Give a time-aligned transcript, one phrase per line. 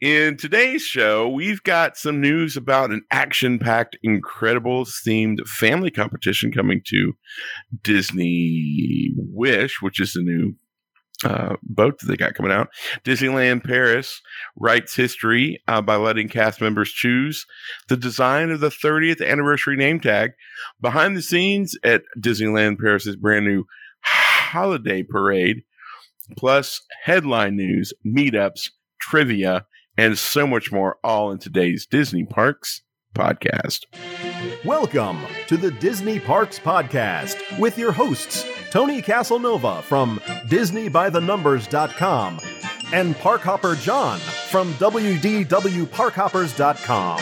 [0.00, 6.52] In today's show, we've got some news about an action packed, Incredibles themed family competition
[6.52, 7.14] coming to
[7.82, 10.54] Disney Wish, which is the new
[11.24, 12.68] uh, boat that they got coming out.
[13.04, 14.22] Disneyland Paris
[14.54, 17.44] writes history uh, by letting cast members choose
[17.88, 20.30] the design of the 30th anniversary name tag.
[20.80, 23.64] Behind the scenes at Disneyland Paris's brand new
[24.02, 25.64] holiday parade,
[26.36, 28.70] plus headline news, meetups,
[29.00, 29.66] trivia,
[29.98, 32.80] and so much more, all in today's Disney Parks
[33.14, 33.84] podcast.
[34.64, 42.40] Welcome to the Disney Parks Podcast with your hosts, Tony Casanova from DisneyByTheNumbers.com
[42.92, 47.20] and Parkhopper John from WDWParkhoppers.com.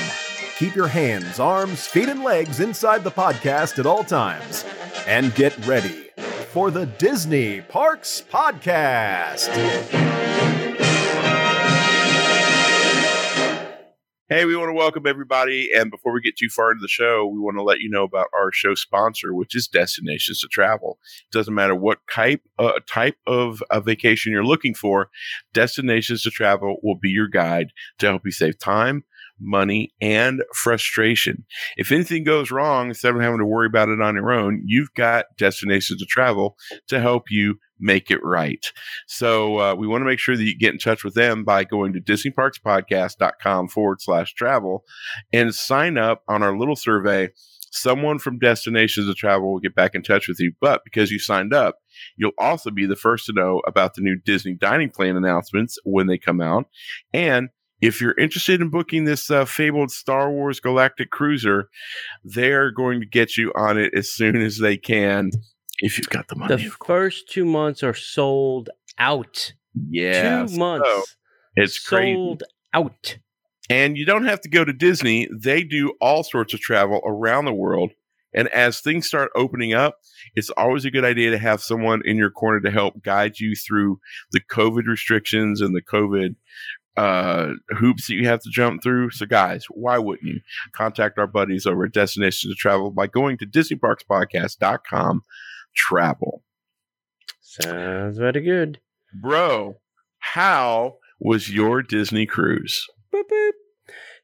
[0.58, 4.66] Keep your hands, arms, feet, and legs inside the podcast at all times.
[5.06, 6.10] And get ready
[6.48, 9.48] for the Disney Parks Podcast.
[14.28, 15.70] Hey, we want to welcome everybody.
[15.72, 18.02] And before we get too far into the show, we want to let you know
[18.02, 20.98] about our show sponsor, which is Destinations to Travel.
[21.30, 25.10] It doesn't matter what type, uh, type of a vacation you're looking for,
[25.52, 27.68] Destinations to Travel will be your guide
[28.00, 29.04] to help you save time,
[29.38, 31.44] money, and frustration.
[31.76, 34.92] If anything goes wrong, instead of having to worry about it on your own, you've
[34.94, 36.56] got Destinations to Travel
[36.88, 38.72] to help you make it right.
[39.06, 41.64] So uh, we want to make sure that you get in touch with them by
[41.64, 44.84] going to DisneyParksPodcast.com forward slash travel
[45.32, 47.30] and sign up on our little survey.
[47.70, 50.52] Someone from Destinations of Travel will get back in touch with you.
[50.60, 51.76] But because you signed up,
[52.16, 56.06] you'll also be the first to know about the new Disney dining plan announcements when
[56.06, 56.66] they come out.
[57.12, 57.50] And
[57.82, 61.68] if you're interested in booking this uh, fabled Star Wars Galactic Cruiser,
[62.24, 65.30] they're going to get you on it as soon as they can
[65.78, 66.56] if you've got the money.
[66.56, 69.52] The first two months are sold out.
[69.74, 70.46] Yeah.
[70.46, 70.88] Two months.
[70.88, 71.02] So
[71.56, 72.52] it's sold crazy.
[72.74, 73.18] out.
[73.68, 75.28] And you don't have to go to Disney.
[75.34, 77.92] They do all sorts of travel around the world.
[78.32, 79.98] And as things start opening up,
[80.34, 83.54] it's always a good idea to have someone in your corner to help guide you
[83.56, 83.98] through
[84.32, 86.36] the COVID restrictions and the COVID
[86.96, 89.10] uh, hoops that you have to jump through.
[89.10, 90.40] So, guys, why wouldn't you
[90.72, 95.22] contact our buddies over at Destinations to Travel by going to DisneyParksPodcast.com
[95.76, 96.42] travel?
[97.40, 98.80] Sounds very good.
[99.22, 99.76] Bro,
[100.18, 102.86] how was your Disney cruise?
[103.12, 103.52] Boop, boop.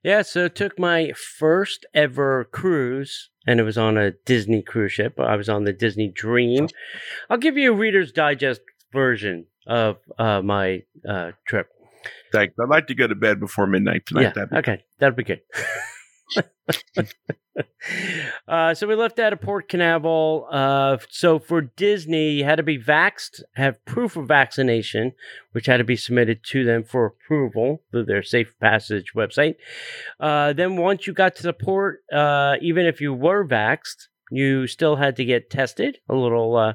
[0.03, 4.93] Yeah, so it took my first ever cruise, and it was on a Disney cruise
[4.93, 5.19] ship.
[5.21, 6.67] I was on the Disney Dream.
[7.31, 11.69] I'll give you a Reader's Digest version of uh, my uh, trip.
[12.33, 12.55] Thanks.
[12.61, 14.23] I'd like to go to bed before midnight tonight.
[14.23, 15.41] Yeah, That'd okay, that'd be good.
[18.49, 20.47] uh, so we left out of Port Canaveral.
[20.51, 25.13] Uh, so for Disney, you had to be vaxxed, have proof of vaccination,
[25.53, 29.57] which had to be submitted to them for approval through their Safe Passage website.
[30.21, 34.67] Uh, then once you got to the port, uh, even if you were vaxxed, you
[34.67, 35.99] still had to get tested.
[36.09, 36.73] A little, uh,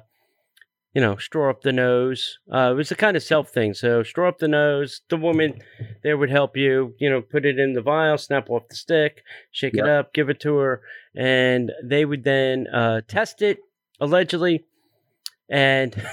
[0.97, 2.39] you know, straw up the nose.
[2.51, 3.75] Uh, it was a kind of self thing.
[3.75, 5.01] So straw up the nose.
[5.11, 5.61] The woman
[6.01, 6.95] there would help you.
[6.97, 9.21] You know, put it in the vial, snap off the stick,
[9.51, 10.81] shake it up, give it to her,
[11.15, 13.59] and they would then uh, test it
[14.01, 14.65] allegedly.
[15.51, 15.93] And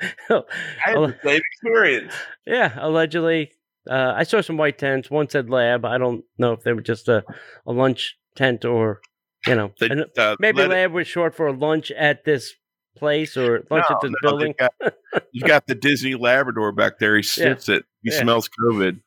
[0.00, 0.42] I
[0.78, 2.14] had the same experience.
[2.46, 3.52] yeah, allegedly.
[3.86, 5.10] Uh, I saw some white tents.
[5.10, 5.84] One said lab.
[5.84, 7.22] I don't know if they were just a,
[7.66, 9.02] a lunch tent or,
[9.46, 12.54] you know, The- uh, maybe lab was short for lunch at this
[12.96, 14.54] place or lunch No, at this no, building.
[14.58, 14.74] got-
[15.32, 17.16] you got the Disney Labrador back there.
[17.16, 17.84] He sniffs it.
[18.02, 18.20] He Yeah.
[18.20, 19.00] smells COVID.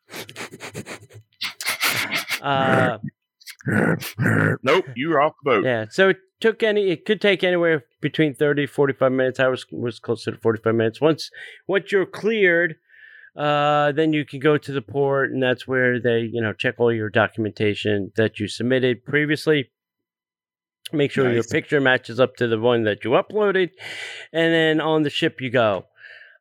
[2.42, 2.98] Uh,
[4.64, 5.66] nope, you were off the boat.
[5.66, 6.90] yeah, so it took any.
[6.92, 9.40] It could take anywhere between 30 45 minutes.
[9.40, 11.02] I was was closer to forty five minutes.
[11.02, 11.30] Once
[11.68, 12.75] once you're cleared,
[13.36, 16.75] uh, then you can go to the port, and that's where they you know check
[16.78, 19.69] all your documentation that you submitted previously.
[20.94, 23.72] Make sure your picture matches up to the one that you uploaded,
[24.31, 25.86] and then on the ship you go.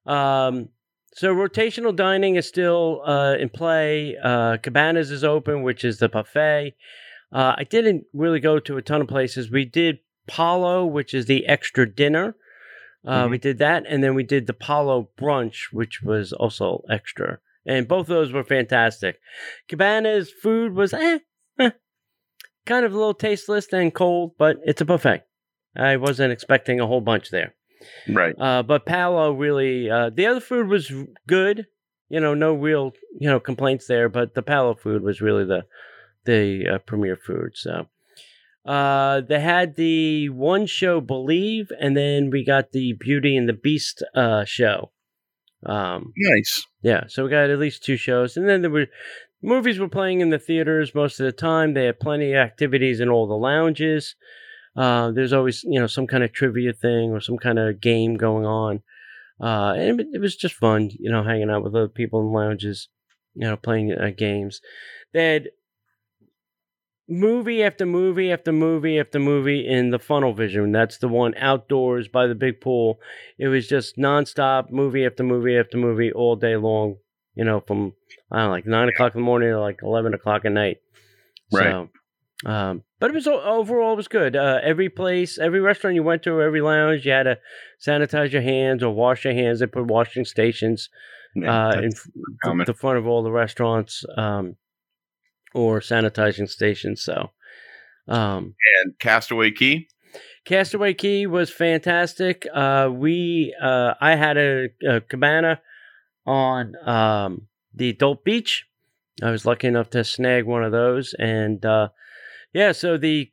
[0.07, 0.69] Um,
[1.15, 4.17] so rotational dining is still uh, in play.
[4.23, 6.75] Uh, Cabanas is open, which is the buffet.
[7.33, 9.51] Uh, I didn't really go to a ton of places.
[9.51, 9.99] We did
[10.29, 12.37] Palo, which is the extra dinner.
[13.05, 17.39] Uh, We did that, and then we did the Palo brunch, which was also extra.
[17.65, 19.19] And both of those were fantastic.
[19.69, 21.19] Cabana's food was eh,
[22.67, 25.23] kind of a little tasteless and cold, but it's a buffet.
[25.77, 27.55] I wasn't expecting a whole bunch there.
[28.09, 28.35] Right.
[28.39, 30.93] Uh, but Palo really, uh, the other food was
[31.27, 31.67] good.
[32.09, 34.09] You know, no real you know complaints there.
[34.09, 35.65] But the Palo food was really the
[36.25, 37.53] the uh, premier food.
[37.55, 37.87] So
[38.67, 43.53] uh, they had the one show, Believe, and then we got the Beauty and the
[43.53, 44.91] Beast uh, show.
[45.65, 46.67] Um, Nice.
[46.83, 48.87] Yeah, so we got at least two shows, and then there were
[49.47, 51.73] movies were playing in the theaters most of the time.
[51.73, 54.17] They had plenty of activities in all the lounges.
[54.77, 58.17] Uh, there's always you know some kind of trivia thing or some kind of game
[58.17, 58.83] going on,
[59.41, 62.33] uh, and it, it was just fun, you know, hanging out with other people in
[62.33, 62.89] lounges,
[63.35, 64.61] you know, playing uh, games.
[65.15, 65.49] They had
[67.09, 70.73] movie after movie after movie after movie in the funnel vision.
[70.73, 72.99] That's the one outdoors by the big pool.
[73.39, 76.97] It was just nonstop movie after movie after movie all day long.
[77.37, 77.93] You know, from
[78.33, 80.79] I don't know, like nine o'clock in the morning to like eleven o'clock at night.
[81.53, 81.71] Right.
[81.71, 81.89] So,
[82.51, 84.35] um, but it was overall it was good.
[84.37, 87.39] Uh, every place, every restaurant you went to, every lounge, you had to
[87.87, 89.61] sanitize your hands or wash your hands.
[89.61, 90.89] They put washing stations
[91.35, 91.93] Yeah, uh, in
[92.43, 92.67] common.
[92.67, 94.57] the front of all the restaurants um,
[95.55, 97.03] or sanitizing stations.
[97.03, 97.31] So,
[98.09, 99.89] um, and Castaway Cay.
[100.47, 102.47] Castaway Cay was fantastic.
[102.53, 105.61] Uh, we uh, I had a, a cabana
[106.27, 108.67] on um, the adult beach.
[109.23, 111.89] I was lucky enough to snag one of those, and uh,
[112.53, 113.33] yeah, so the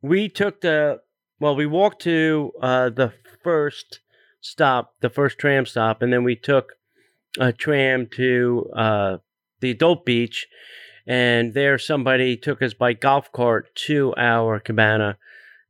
[0.00, 1.00] we took the
[1.40, 3.12] well, we walked to uh, the
[3.42, 4.00] first
[4.40, 6.74] stop, the first tram stop, and then we took
[7.38, 9.16] a tram to uh,
[9.60, 10.46] the adult beach,
[11.06, 15.18] and there somebody took us by golf cart to our cabana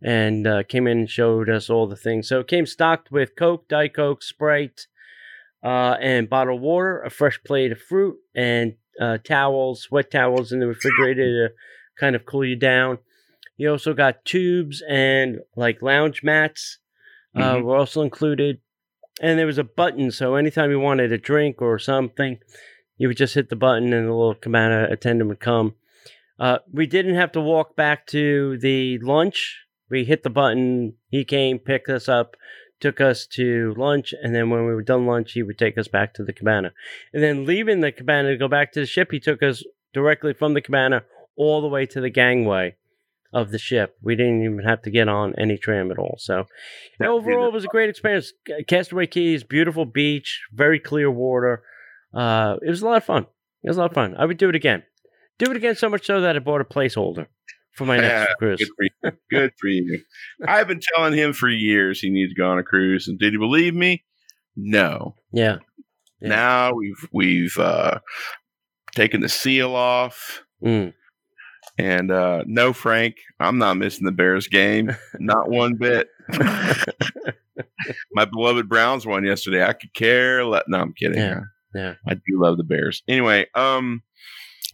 [0.00, 2.28] and uh, came in and showed us all the things.
[2.28, 4.86] So it came stocked with Coke, Diet Coke, Sprite,
[5.62, 10.60] uh, and bottled water, a fresh plate of fruit, and uh, towels, wet towels in
[10.60, 11.54] the refrigerator to
[11.98, 12.98] kind of cool you down.
[13.56, 16.78] You also got tubes and like lounge mats
[17.34, 17.64] uh, Mhm.
[17.64, 18.60] were also included.
[19.20, 22.38] And there was a button, so anytime you wanted a drink or something,
[22.96, 25.74] you would just hit the button and the little cabana attendant would come.
[26.38, 29.64] Uh, we didn't have to walk back to the lunch.
[29.90, 30.94] We hit the button.
[31.10, 32.36] He came, picked us up,
[32.80, 35.88] took us to lunch, and then when we were done lunch, he would take us
[35.88, 36.72] back to the cabana.
[37.12, 40.32] And then leaving the cabana to go back to the ship, he took us directly
[40.32, 41.04] from the cabana
[41.36, 42.76] all the way to the gangway
[43.32, 43.96] of the ship.
[44.02, 46.16] We didn't even have to get on any tram at all.
[46.18, 46.46] So
[46.98, 48.32] That- overall, it was a great experience.
[48.66, 51.62] Castaway Cay's, beautiful beach, very clear water.
[52.14, 53.26] Uh, it was a lot of fun.
[53.62, 54.14] It was a lot of fun.
[54.16, 54.84] I would do it again.
[55.38, 57.26] Do it again so much so that I bought a placeholder
[57.78, 58.58] for my next cruise.
[58.58, 59.12] Good for you.
[59.30, 60.00] Good for you.
[60.46, 63.32] I've been telling him for years he needs to go on a cruise, and did
[63.32, 64.04] he believe me?
[64.56, 65.14] No.
[65.32, 65.58] Yeah.
[66.20, 66.28] Yeah.
[66.28, 68.00] Now we've we've uh,
[68.94, 70.92] taken the seal off, Mm.
[71.78, 76.08] and uh, no, Frank, I'm not missing the Bears game, not one bit.
[78.12, 79.64] My beloved Browns won yesterday.
[79.64, 80.44] I could care.
[80.44, 81.18] Let no, I'm kidding.
[81.18, 81.40] Yeah,
[81.74, 81.94] yeah.
[82.06, 83.02] I do love the Bears.
[83.08, 84.02] Anyway, um,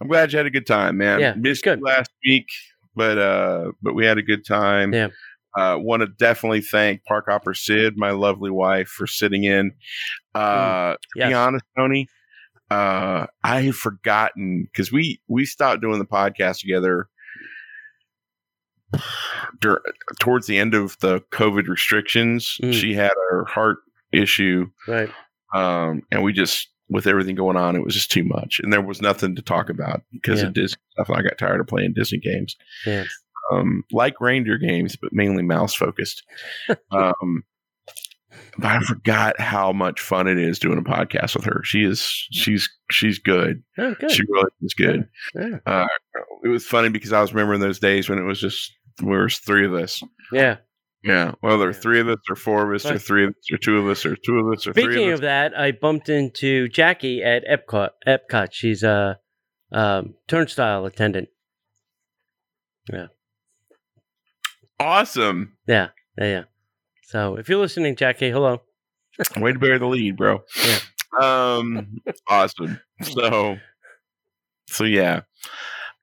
[0.01, 1.21] I'm glad you had a good time, man.
[1.21, 1.79] Yeah, missed good.
[1.81, 2.47] you last week,
[2.96, 4.93] but uh, but we had a good time.
[4.93, 5.08] Yeah.
[5.56, 9.73] Uh, want to definitely thank Park Hopper Sid, my lovely wife, for sitting in.
[10.35, 11.29] Uh, To Yes.
[11.29, 12.08] be honest, Tony,
[12.73, 17.08] uh, I have forgotten because we we stopped doing the podcast together
[19.61, 19.82] dur-
[20.20, 22.58] towards the end of the COVID restrictions.
[22.62, 22.73] Mm.
[22.75, 23.79] She had her heart
[24.12, 25.11] issue, Right.
[25.55, 28.82] um, and we just with everything going on, it was just too much, and there
[28.82, 30.48] was nothing to talk about because Yeah.
[30.48, 31.08] of Disney stuff.
[31.08, 32.56] And I got tired of playing Disney games,
[33.52, 36.22] um, like reindeer games, but mainly mouse focused.
[36.90, 37.44] um,
[38.58, 41.62] but I forgot how much fun it is doing a podcast with her.
[41.64, 42.00] She is
[42.32, 43.62] she's she's good.
[43.78, 44.10] Oh, good.
[44.10, 45.08] She really is good.
[45.34, 45.58] Yeah.
[45.66, 45.86] Uh,
[46.44, 48.72] it was funny because I was remembering those days when it was just
[49.03, 50.03] we were three of us.
[50.32, 50.56] Yeah.
[51.05, 51.32] Yeah.
[51.43, 53.58] Well, there are three of us, or four of us, or three of us, or
[53.58, 55.23] two of us, or two of us, or three Speaking of of us.
[55.23, 57.91] that, I bumped into Jackie at Epcot.
[58.06, 58.49] Epcot.
[58.53, 59.19] She's a
[59.70, 61.29] um, turnstile attendant.
[62.91, 63.06] Yeah.
[64.81, 65.56] Awesome.
[65.67, 65.89] Yeah.
[66.19, 66.25] Yeah.
[66.25, 66.43] Yeah.
[67.03, 68.63] So if you're listening, Jackie, hello.
[69.37, 70.43] Way to bear the lead, bro.
[70.65, 70.79] Yeah.
[71.20, 72.81] Um, awesome.
[73.03, 73.56] So,
[74.69, 75.20] so yeah.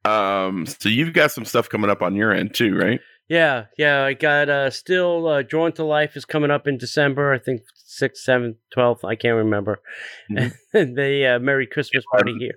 [0.05, 2.99] Um, so you've got some stuff coming up on your end too, right?
[3.31, 4.03] Yeah, yeah.
[4.03, 7.31] I got uh still uh, Drawn to Life is coming up in December.
[7.31, 9.05] I think sixth, seventh, twelfth.
[9.05, 9.79] I can't remember.
[10.29, 10.51] Mhm.
[10.73, 12.55] The uh, Merry Christmas party here.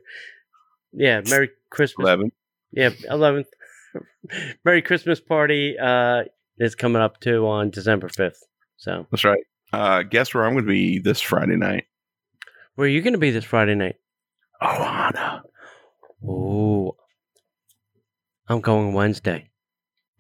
[0.93, 2.04] Yeah, Merry Christmas.
[2.04, 2.33] Eleven.
[2.73, 3.47] Yeah, eleventh.
[4.64, 6.25] Merry Christmas party uh
[6.59, 8.43] is coming up too on December fifth.
[8.76, 9.45] So That's right.
[9.73, 11.85] Uh, guess where I'm going to be this Friday night?
[12.75, 13.95] where are you going to be this Friday night?
[14.61, 15.43] Ohana.
[16.26, 16.97] Oh,
[18.49, 19.50] I'm going Wednesday.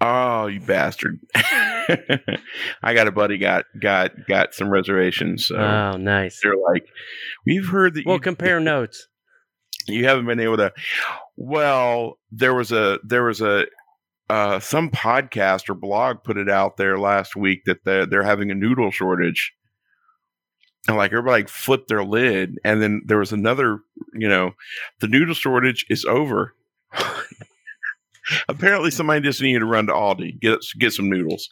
[0.00, 1.20] Oh, you bastard!
[1.34, 5.46] I got a buddy got got got some reservations.
[5.46, 6.40] So Oh, nice.
[6.42, 6.86] they're like,
[7.46, 9.06] we've heard that We'll you compare notes.
[9.86, 10.72] you haven't been able to.
[11.36, 13.66] Well, there was a there was a
[14.30, 18.50] uh, some podcast or blog put it out there last week that they're, they're having
[18.50, 19.52] a noodle shortage.
[20.88, 23.80] and like everybody like, flipped their lid, and then there was another,
[24.14, 24.52] you know,
[25.00, 26.54] the noodle shortage is over.
[28.48, 31.48] Apparently, somebody just needed to run to Aldi get get some noodles.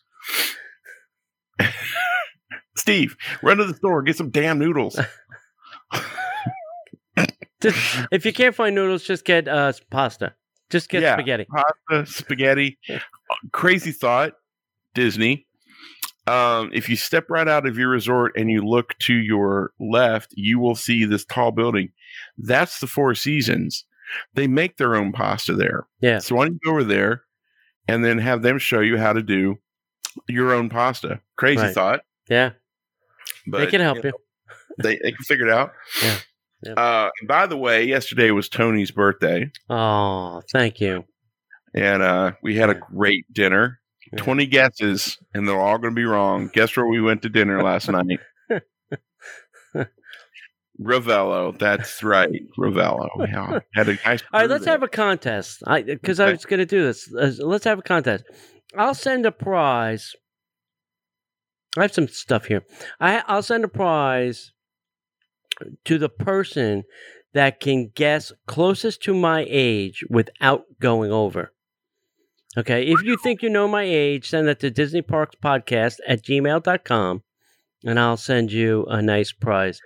[2.77, 4.99] Steve, run to the store, get some damn noodles.
[7.63, 7.79] Just,
[8.11, 10.35] if you can't find noodles, just get uh, pasta.
[10.69, 11.15] Just get Yeah.
[11.15, 11.47] spaghetti.
[11.89, 12.77] Pasta, spaghetti.
[13.53, 14.33] Crazy thought,
[14.95, 15.47] Disney.
[16.27, 20.33] Um, if you step right out of your resort and you look to your left,
[20.37, 21.91] you will see this tall building.
[22.37, 23.85] That's the Four Seasons.
[24.35, 25.87] They make their own pasta there.
[26.01, 26.19] Yeah.
[26.19, 27.23] So why don't you go over there
[27.89, 29.59] and then have them show you how to do
[30.29, 31.21] your own pasta?
[31.37, 31.75] Crazy Right.
[31.75, 32.51] thought, Yeah,
[33.47, 34.11] but they can help you.
[34.11, 34.19] know,
[34.79, 35.73] They they can figure it out.
[36.03, 36.73] Yeah.
[36.77, 41.05] Uh, and by the way, yesterday was Tony's birthday, Oh, thank you.
[41.75, 43.81] and uh, we had a great dinner.
[44.13, 44.19] Yeah.
[44.23, 46.51] 20 guesses, and they're all going to be wrong.
[46.53, 48.21] Guess where we went to dinner last night?
[50.81, 51.59] Ravello.
[51.59, 52.31] That's right.
[52.59, 53.09] Ravello.
[53.19, 53.61] Yeah.
[53.75, 55.63] Had a nice All right, let's have a contest.
[55.67, 57.13] I because I was going to do this.
[57.13, 58.25] Uh, let's have a contest.
[58.77, 60.15] I'll send a prize.
[61.77, 62.65] I have some stuff here.
[63.01, 64.53] I I'll send a prize
[65.85, 66.85] to the person
[67.35, 71.53] that can guess closest to my age without going over.
[72.57, 76.23] Okay, if you think you know my age, send that to Disney Parks Podcast at
[76.23, 77.23] gmail.com
[77.85, 79.81] and I'll send you a nice prize.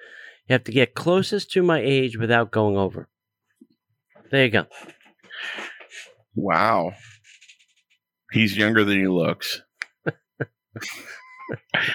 [0.49, 3.09] You have to get closest to my age without going over.
[4.31, 4.67] There you go.
[6.35, 6.93] Wow.
[8.33, 9.63] He's younger than he looks.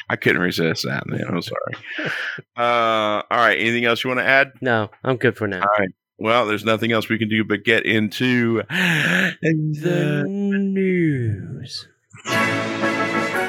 [0.09, 1.23] I couldn't resist that, man.
[1.27, 2.11] I'm sorry.
[2.57, 3.59] Uh, all right.
[3.59, 4.53] Anything else you want to add?
[4.61, 5.61] No, I'm good for now.
[5.61, 5.89] All right.
[6.17, 9.35] Well, there's nothing else we can do but get into The
[9.81, 11.87] the news.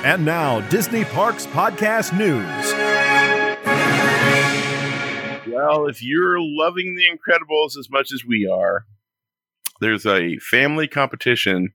[0.04, 2.81] And now, Disney Parks Podcast News.
[5.62, 8.84] Well, if you're loving The Incredibles as much as we are,
[9.80, 11.72] there's a family competition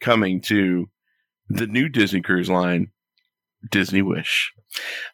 [0.00, 0.86] coming to
[1.50, 2.92] the new Disney Cruise Line,
[3.70, 4.52] Disney Wish.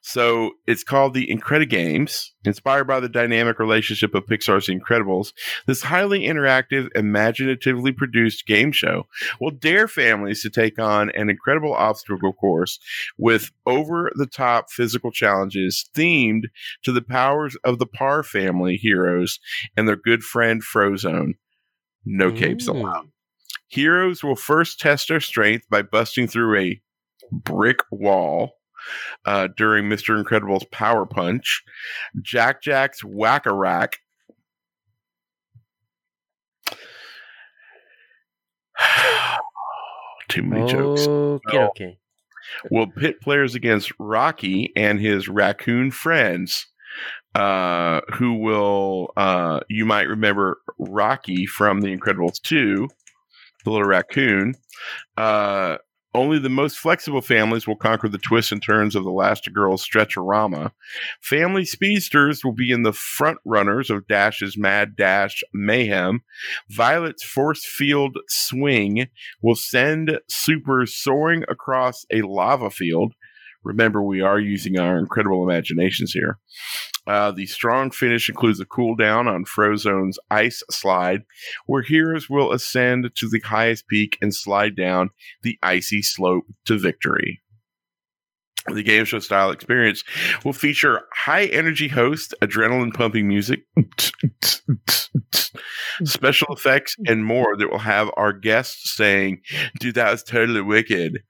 [0.01, 5.33] So it's called the Incredigames, inspired by the dynamic relationship of Pixar's The Incredibles.
[5.67, 9.07] This highly interactive, imaginatively produced game show
[9.41, 12.81] will dare families to take on an incredible obstacle course
[13.17, 16.45] with over the top physical challenges themed
[16.83, 19.39] to the powers of the Parr family heroes
[19.77, 21.35] and their good friend Frozone.
[22.05, 22.75] No capes Mm.
[22.81, 23.09] allowed.
[23.69, 26.83] Heroes will first test their strength by busting through a
[27.33, 28.53] brick wall
[29.27, 30.17] uh, during Mr.
[30.19, 31.63] Incredible's Power Punch,
[32.21, 33.99] Jack Jack's Whack a Rack.
[40.29, 41.69] Too many jokes Okay, No.
[41.69, 41.99] okay.
[42.71, 46.67] will pit players against Rocky and his raccoon friends,
[47.35, 52.89] uh, who will, uh, you might remember Rocky from The Incredibles 2,
[53.65, 54.55] the little raccoon.
[55.17, 55.77] Uh,
[56.15, 60.73] only the most flexible families will conquer the twists and turns of the Elastigirl's Stretcherama.
[61.21, 66.23] Family speedsters will be in the front runners of Dash's Mad Dash Mayhem.
[66.69, 69.09] Violet's Force Field Swing
[69.41, 73.15] will send supers soaring across a lava field.
[73.65, 76.39] Remember, we are using our incredible imaginations here.
[77.07, 81.23] Uh, the strong finish includes a cool down on Frozone's ice slide,
[81.67, 85.11] where heroes will ascend to the highest peak and slide down
[85.43, 87.43] the icy slope to victory.
[88.73, 90.05] The game show style experience
[90.45, 93.65] will feature high energy host, adrenaline pumping music,
[96.05, 99.41] special effects, and more that will have our guests saying,
[99.81, 101.25] Dude, that was totally wicked.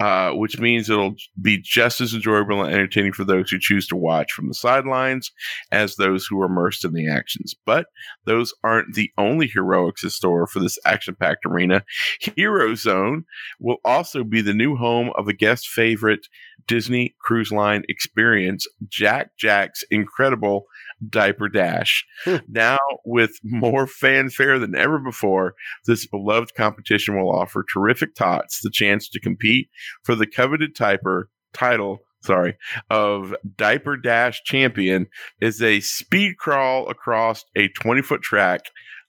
[0.00, 3.94] Uh, which means it'll be just as enjoyable and entertaining for those who choose to
[3.94, 5.30] watch from the sidelines
[5.70, 7.54] as those who are immersed in the actions.
[7.64, 7.86] But
[8.24, 11.84] those aren't the only heroics in store for this action packed arena.
[12.20, 13.26] Hero Zone
[13.60, 16.26] will also be the new home of a guest favorite
[16.66, 20.64] Disney Cruise Line experience, Jack Jack's incredible
[21.08, 22.04] Diaper Dash.
[22.24, 22.36] Hmm.
[22.48, 25.54] now, with more fanfare than ever before,
[25.86, 29.68] this beloved competition will offer terrific tots the chance to compete
[30.04, 31.98] for the coveted typer title.
[32.22, 32.56] Sorry,
[32.88, 35.08] of Diaper Dash Champion
[35.40, 38.60] is a speed crawl across a 20 foot track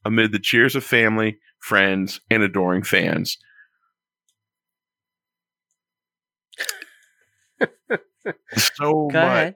[0.04, 3.38] amid the cheers of family, friends, and adoring fans.
[8.58, 9.56] so Go much, ahead.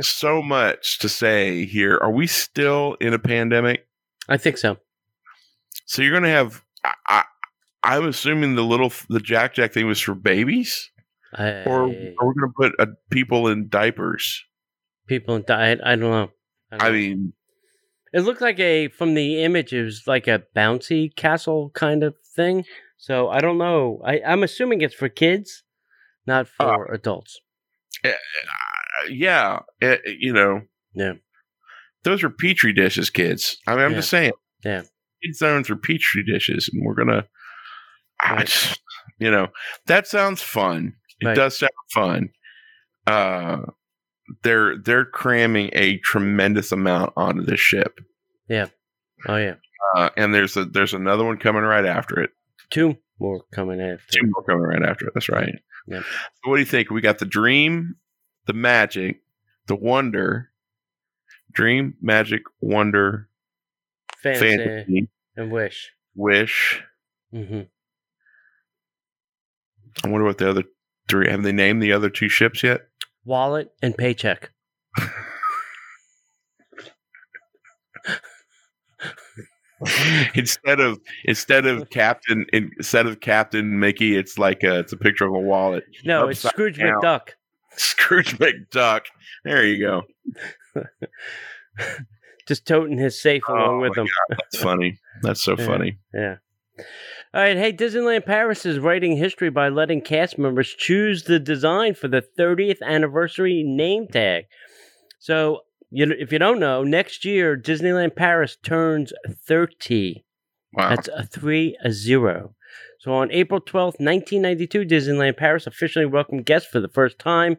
[0.00, 1.98] so much to say here.
[1.98, 3.86] Are we still in a pandemic?
[4.28, 4.76] I think so.
[5.86, 6.62] So you're going to have.
[6.84, 7.24] I, I,
[7.82, 10.90] I'm assuming the little the Jack Jack thing was for babies,
[11.34, 14.44] I, or are we going to put uh, people in diapers?
[15.06, 15.80] people in died.
[15.82, 16.30] I don't know.
[16.70, 16.92] don't I know.
[16.92, 17.32] mean,
[18.12, 19.72] it looked like a from the image.
[19.72, 22.64] It was like a bouncy castle kind of thing.
[22.98, 24.02] So I don't know.
[24.04, 25.62] I, I'm assuming it's for kids,
[26.26, 27.40] not Uh, for adults.
[28.04, 28.10] Uh,
[29.08, 30.62] yeah, eh, you know,
[30.94, 31.14] Yeah.
[32.04, 33.56] those are petri dishes, kids.
[33.66, 33.96] I mean, I'm Yeah.
[33.98, 34.32] just saying.
[34.64, 34.82] Yeah.
[35.22, 37.26] Kid zones are petri dishes, and we're gonna,
[38.20, 38.46] I Right.
[38.46, 38.80] just,
[39.18, 39.48] you know,
[39.86, 40.94] that sounds fun.
[41.20, 41.36] It Right.
[41.36, 42.28] does sound fun.
[43.06, 43.62] Uh,
[44.42, 47.98] they're they're cramming a tremendous amount onto this ship,
[48.48, 48.66] Yeah.
[49.26, 49.54] Oh yeah,
[49.96, 52.30] uh, and there's a there's another one coming right after it.
[52.70, 54.04] two more coming after.
[54.20, 55.14] Two more coming right after it.
[55.14, 55.54] That's right.
[55.88, 56.02] Yep.
[56.02, 56.90] So what do you think?
[56.90, 57.96] We got the dream,
[58.46, 59.22] the magic,
[59.66, 60.50] the wonder,
[61.52, 63.28] dream, magic, wonder,
[64.22, 65.92] Fantasy, fantasy, and wish.
[66.14, 66.82] wish.
[67.32, 67.62] Mm-hmm.
[70.04, 70.64] I wonder what the other
[71.08, 72.82] three have they named the other two ships yet?
[73.24, 74.50] Wallet and paycheck.
[80.34, 85.24] instead of instead of Captain instead of Captain Mickey, it's like a, it's a picture
[85.26, 85.84] of a wallet.
[86.04, 87.00] No, it's Scrooge down.
[87.00, 87.28] McDuck.
[87.76, 89.02] Scrooge McDuck.
[89.44, 90.02] There you go.
[92.46, 94.08] Just toting his safe along Oh with my him.
[94.30, 94.98] That's funny.
[95.22, 95.66] That's so Yeah.
[95.66, 95.98] funny.
[96.14, 96.36] Yeah.
[97.34, 97.56] All right.
[97.56, 102.22] Hey, Disneyland Paris is writing history by letting cast members choose the design for the
[102.38, 104.46] 30th anniversary name tag.
[105.18, 110.24] So, you if you don't know, next year Disneyland Paris turns 30.
[110.74, 110.90] Wow.
[110.90, 112.54] That's a three, a zero.
[113.00, 117.56] So on April 12th, 1992, Disneyland Paris officially welcomed guests for the first time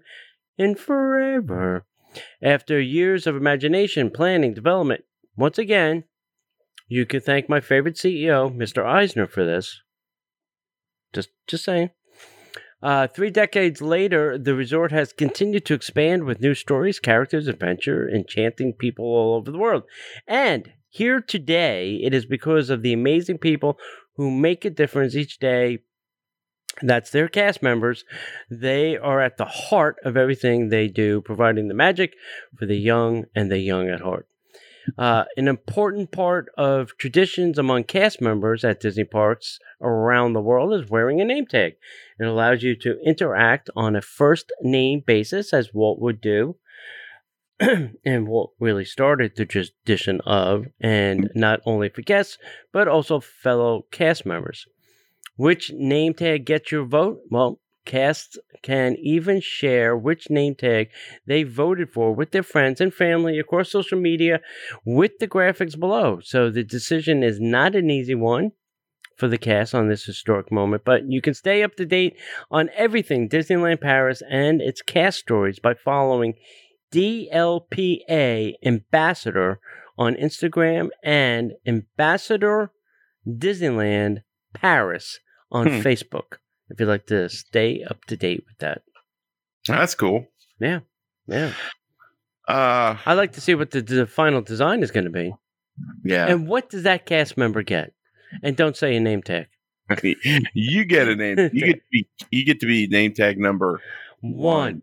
[0.57, 1.86] in forever.
[2.41, 5.05] After years of imagination, planning, development,
[5.36, 6.03] once again,
[6.88, 8.86] you can thank my favorite CEO, Mr.
[8.86, 9.81] Eisner, for this.
[11.13, 11.91] Just, just saying.
[12.81, 18.09] Uh, three decades later, the resort has continued to expand with new stories, characters, adventure,
[18.09, 19.83] enchanting people all over the world.
[20.27, 23.77] And here today, it is because of the amazing people
[24.15, 25.79] who make a difference each day.
[26.81, 28.06] That's their cast members.
[28.49, 32.13] They are at the heart of everything they do, providing the magic
[32.58, 34.27] for the young and the young at heart.
[34.97, 40.73] Uh, an important part of traditions among cast members at Disney parks around the world
[40.73, 41.73] is wearing a name tag.
[42.19, 46.58] It allows you to interact on a first name basis, as Walt would do.
[47.60, 52.38] and Walt really started the tradition of, and not only for guests,
[52.71, 54.65] but also fellow cast members.
[55.36, 57.21] Which name tag gets your vote?
[57.30, 60.89] Well, casts can even share which name tag
[61.26, 64.42] they voted for with their friends and family across social media
[64.86, 66.20] with the graphics below.
[66.22, 68.52] So the decision is not an easy one
[69.15, 72.15] for the cast on this historic moment, but you can stay up to date
[72.52, 76.36] on everything Disneyland Paris and its cast stories by following
[76.94, 79.60] DLPA Ambassador
[79.98, 82.72] on Instagram and Ambassador
[83.28, 85.20] Disneyland Paris
[85.52, 85.80] on Hmm.
[85.82, 86.38] Facebook.
[86.69, 88.82] If you'd like to stay up to date with that.
[89.67, 90.25] That's cool.
[90.60, 90.79] Yeah.
[91.27, 91.53] Yeah.
[92.47, 95.34] Uh I'd like to see what the, the final design is going to be.
[96.03, 96.27] yeah.
[96.27, 97.93] And what does that cast member get?
[98.43, 99.47] And don't say a name tag.
[100.53, 101.38] you get a name.
[101.53, 103.82] You get to be you get to be name tag number
[104.21, 104.82] One.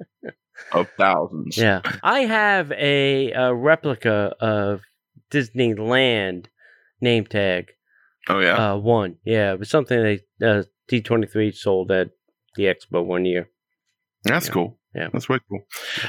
[0.72, 1.56] of thousands.
[1.56, 1.80] Yeah.
[2.02, 4.82] I have a, a replica of
[5.30, 6.46] Disneyland
[7.00, 7.72] name tag.
[8.28, 8.72] Oh yeah.
[8.72, 9.16] Uh, one.
[9.24, 9.52] Yeah.
[9.52, 12.10] It was something they uh, D23 sold at
[12.56, 13.50] the expo one year.
[14.24, 14.52] That's yeah.
[14.52, 14.78] cool.
[14.96, 15.08] Yeah.
[15.12, 15.66] That's way cool.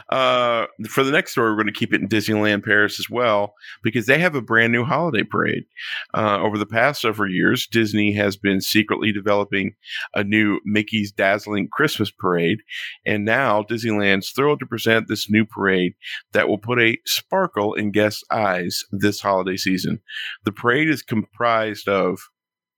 [0.09, 3.53] Uh, for the next story, we're going to keep it in Disneyland Paris as well
[3.83, 5.65] because they have a brand new holiday parade.
[6.13, 9.73] Uh, over the past several years, Disney has been secretly developing
[10.15, 12.59] a new Mickey's Dazzling Christmas parade,
[13.05, 15.93] and now Disneyland's thrilled to present this new parade
[16.31, 19.99] that will put a sparkle in guests' eyes this holiday season.
[20.45, 22.19] The parade is comprised of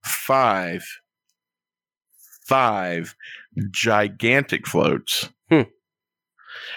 [0.04, 0.84] five,
[2.50, 3.16] five
[3.72, 5.30] gigantic floats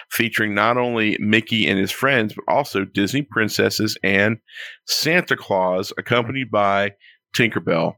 [0.09, 4.37] featuring not only Mickey and his friends, but also Disney princesses and
[4.85, 6.91] Santa Claus, accompanied by
[7.35, 7.93] Tinkerbell.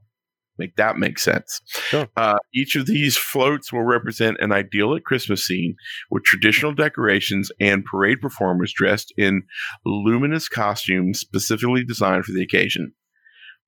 [0.57, 1.59] Make that make sense.
[1.65, 2.07] Sure.
[2.15, 5.75] Uh, each of these floats will represent an idyllic Christmas scene
[6.09, 9.43] with traditional decorations and parade performers dressed in
[9.85, 12.93] luminous costumes specifically designed for the occasion.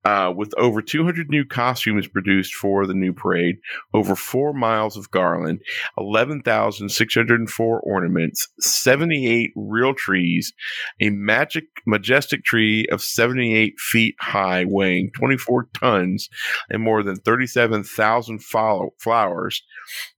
[0.07, 3.57] Uh, with over 200 new costumes produced for the new parade,
[3.93, 5.59] over four miles of garland,
[5.97, 10.53] 11,604 ornaments, 78 real trees,
[11.01, 16.29] a magic majestic tree of 78 feet high, weighing 24 tons,
[16.69, 19.61] and more than 37,000 flowers.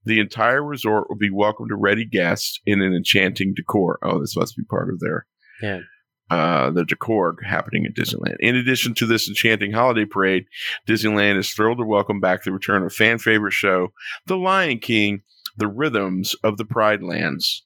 [0.04, 3.98] The entire resort will be welcome to ready guests in an enchanting decor.
[4.04, 5.26] Oh, this must be part of their
[5.60, 5.80] Yeah.
[6.30, 8.36] Uh, the decor happening at Disneyland.
[8.40, 10.46] In addition to this enchanting holiday parade,
[10.86, 13.88] Disneyland is thrilled to welcome back the return of fan favorite show,
[14.26, 15.22] The Lion King,
[15.56, 17.64] The Rhythms of the Pride Lands.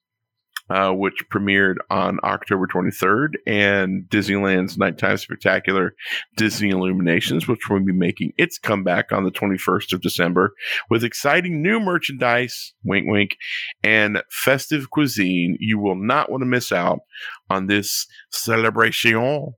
[0.70, 5.94] Uh, which premiered on October 23rd, and Disneyland's Nighttime Spectacular
[6.38, 10.54] Disney Illuminations, which will be making its comeback on the 21st of December
[10.88, 13.36] with exciting new merchandise, wink, wink,
[13.82, 15.58] and festive cuisine.
[15.60, 17.00] You will not want to miss out
[17.50, 19.52] on this celebration.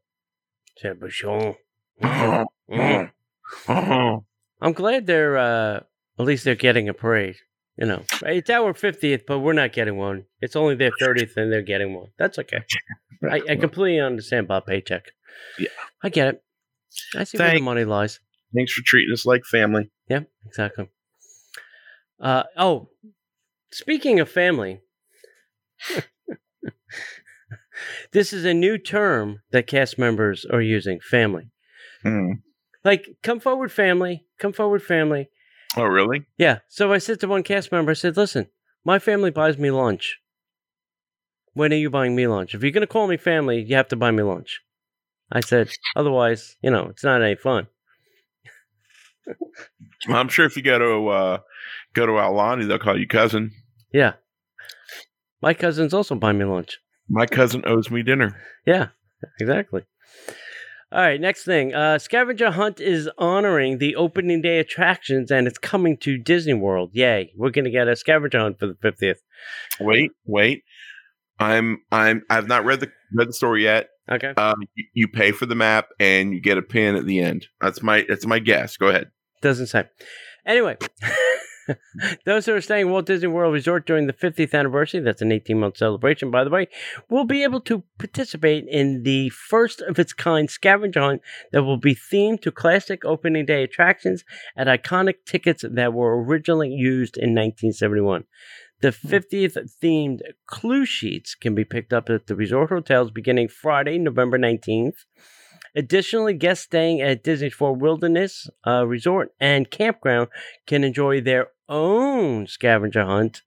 [0.79, 1.55] Celebration.
[2.03, 3.11] Mhm.
[3.69, 4.25] oh.
[4.61, 5.81] I'm glad they're uh
[6.19, 7.37] at least they're getting a parade.
[7.79, 10.25] You know, it's our 50th, but we're not getting one.
[10.41, 12.09] It's only their 30th, and they're getting one.
[12.19, 12.61] That's okay.
[13.31, 15.05] I, I completely understand about paycheck.
[15.59, 15.69] Yeah.
[16.03, 16.43] I get it.
[17.15, 18.21] I see where the money lies.
[18.55, 19.91] Thanks for treating us like family.
[20.09, 20.89] Yeah, exactly.
[22.19, 22.89] Uh oh,
[23.71, 24.81] speaking of family,
[28.13, 30.99] this is a new term that cast members are using.
[31.01, 31.51] Family,
[32.03, 32.33] Hmm.
[32.85, 35.29] like come forward, family, come forward, family.
[35.77, 36.27] Oh, really?
[36.39, 36.61] Yeah.
[36.69, 38.49] So I said to one cast member, I said, listen,
[38.85, 40.19] my family buys me lunch.
[41.53, 42.55] When are you buying me lunch?
[42.55, 44.61] If you're going to call me family, you have to buy me lunch.
[45.31, 47.69] I said, otherwise, you know, it's not any fun.
[50.09, 51.39] I'm sure if you go to uh,
[51.95, 53.51] go to Aulani, they'll call you cousin.
[53.93, 54.13] Yeah.
[55.43, 56.79] My cousins also buy me lunch.
[57.09, 58.37] My cousin owes me dinner.
[58.67, 58.89] Yeah,
[59.41, 59.83] exactly.
[60.97, 61.75] All right, next thing.
[61.75, 66.89] Uh, Scavenger Hunt is honoring the opening day attractions and it's coming to Disney World.
[66.95, 67.35] Yay.
[67.37, 69.19] We're going to get a scavenger hunt for the 50th.
[69.79, 70.63] Wait, wait.
[71.39, 73.91] I'm I'm I've not read the read the story yet.
[74.11, 74.33] Okay.
[74.39, 77.47] Um, you, you pay for the map and you get a pin at the end.
[77.61, 78.79] That's my that's my guess.
[78.79, 79.11] Go ahead.
[79.43, 79.85] Doesn't say.
[80.47, 80.79] Anyway,
[82.25, 85.33] those who are staying at Walt Disney World Resort during the 50th anniversary, that's an
[85.33, 86.69] 18 month celebration, by the way,
[87.09, 91.77] will be able to participate in the first of its kind scavenger hunt that will
[91.77, 94.25] be themed to classic opening day attractions
[94.57, 98.25] at iconic tickets that were originally used in 1971.
[98.81, 103.99] The 50th themed clue sheets can be picked up at the resort hotels beginning Friday,
[103.99, 105.05] November 19th.
[105.75, 110.29] Additionally, guests staying at Disney's Fort Wilderness uh, Resort and Campground
[110.67, 113.43] can enjoy their own scavenger hunt,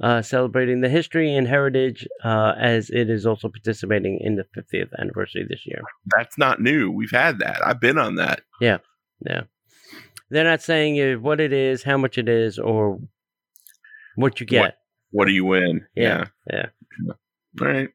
[0.00, 4.90] uh, celebrating the history and heritage uh, as it is also participating in the 50th
[4.98, 5.80] anniversary this year.
[6.16, 6.90] That's not new.
[6.90, 7.64] We've had that.
[7.64, 8.40] I've been on that.
[8.60, 8.78] Yeah.
[9.24, 9.42] Yeah.
[10.30, 12.98] They're not saying what it is, how much it is, or
[14.16, 14.78] what you get.
[15.10, 15.86] What do you win?
[15.94, 16.26] Yeah.
[16.50, 16.66] Yeah.
[17.60, 17.88] All right.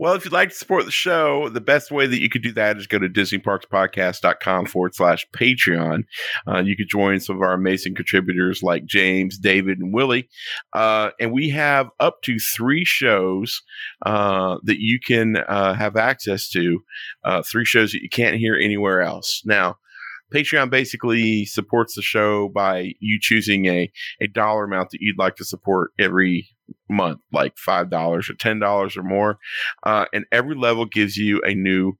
[0.00, 2.52] Well, if you'd like to support the show, the best way that you could do
[2.52, 6.04] that is go to DisneyParksPodcast.com forward slash Patreon.
[6.46, 10.28] Uh, you could join some of our amazing contributors like James, David, and Willie.
[10.72, 13.60] Uh, and we have up to three shows
[14.06, 16.80] uh, that you can uh, have access to,
[17.24, 19.42] uh, three shows that you can't hear anywhere else.
[19.44, 19.78] Now,
[20.32, 25.36] Patreon basically supports the show by you choosing a, a dollar amount that you'd like
[25.36, 26.50] to support every
[26.88, 29.38] month, like $5 or $10 or more.
[29.82, 31.94] Uh, and every level gives you a new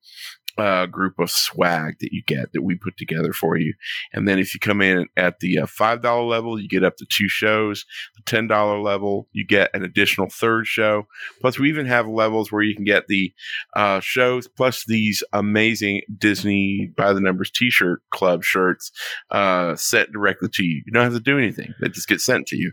[0.59, 3.75] uh, group of swag that you get that we put together for you.
[4.12, 7.07] And then if you come in at the uh, $5 level, you get up to
[7.07, 7.87] two shows.
[8.16, 11.07] The $10 level, you get an additional third show.
[11.40, 13.33] Plus, we even have levels where you can get the
[13.77, 18.90] uh, shows plus these amazing Disney by the numbers t shirt club shirts
[19.31, 20.83] uh, sent directly to you.
[20.85, 22.73] You don't have to do anything, they just get sent to you.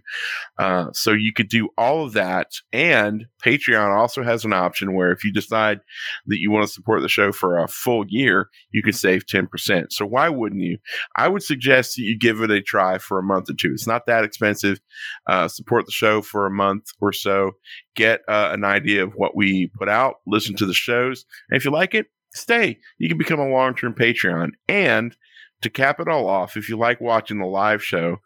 [0.57, 2.53] Uh, so you could do all of that.
[2.73, 5.79] And Patreon also has an option where if you decide
[6.27, 9.87] that you want to support the show for a full year, you can save 10%.
[9.91, 10.77] So why wouldn't you?
[11.15, 13.71] I would suggest that you give it a try for a month or two.
[13.71, 14.79] It's not that expensive.
[15.27, 17.51] Uh, support the show for a month or so.
[17.95, 20.15] Get uh, an idea of what we put out.
[20.25, 21.25] Listen to the shows.
[21.49, 22.79] And if you like it, stay.
[22.97, 24.51] You can become a long term Patreon.
[24.67, 25.15] And
[25.61, 28.17] to cap it all off, if you like watching the live show,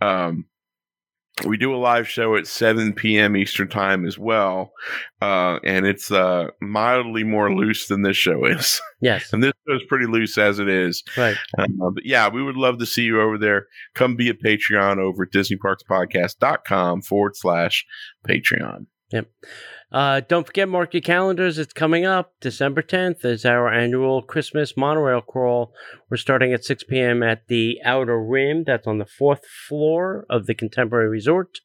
[0.00, 0.46] um,
[1.46, 3.36] we do a live show at 7 p.m.
[3.36, 4.72] Eastern time as well.
[5.20, 8.80] Uh, and it's uh, mildly more loose than this show is.
[9.02, 9.32] Yes.
[9.32, 11.02] and this show is pretty loose as it is.
[11.16, 11.36] Right.
[11.58, 13.66] Uh, but yeah, we would love to see you over there.
[13.96, 17.84] Come be a Patreon over at DisneyParksPodcast.com forward slash
[18.28, 18.86] Patreon.
[19.92, 21.58] Uh, don't forget, mark your calendars.
[21.58, 22.32] It's coming up.
[22.40, 25.74] December 10th is our annual Christmas monorail crawl.
[26.10, 27.22] We're starting at 6 p.m.
[27.22, 28.64] at the Outer Rim.
[28.64, 31.58] That's on the fourth floor of the Contemporary Resort.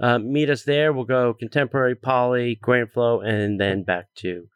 [0.00, 0.92] Uh, meet us there.
[0.92, 4.46] We'll go Contemporary, Poly, Grand Flo, and then back to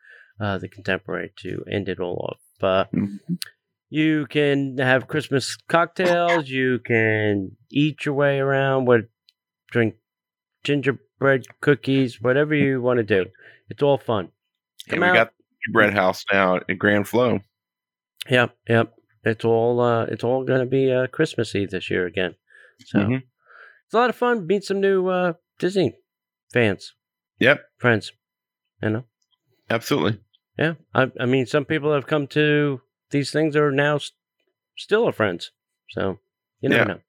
[0.40, 2.40] uh, the Contemporary to end it all off.
[2.62, 3.35] Uh, Mm-hmm.
[3.88, 6.48] you can have Christmas cocktails.
[6.48, 8.87] You can eat your way around.
[8.87, 9.03] What
[9.70, 9.94] drink
[11.19, 13.27] gingerbread cookies, whatever you want to do.
[13.69, 14.31] It's all fun.
[14.91, 15.15] And we out.
[15.15, 15.33] got
[15.67, 17.41] the bread house now at Grand Flo.
[18.31, 18.95] Yep, yep.
[19.25, 22.35] It's all uh, it's all going to be uh, Christmassy this year again.
[22.87, 23.23] So Mhm.
[23.85, 24.47] it's a lot of fun.
[24.47, 25.97] Meet some new uh, Disney
[26.53, 26.95] fans,
[27.41, 28.13] Yep, friends.
[28.83, 29.05] You know,
[29.69, 30.21] absolutely.
[30.59, 30.75] yeah.
[30.95, 34.13] I, I mean, some people have come to these things are now s-
[34.77, 35.51] still are friends.
[35.91, 36.21] So
[36.61, 36.95] you never Yeah.
[36.95, 37.01] know.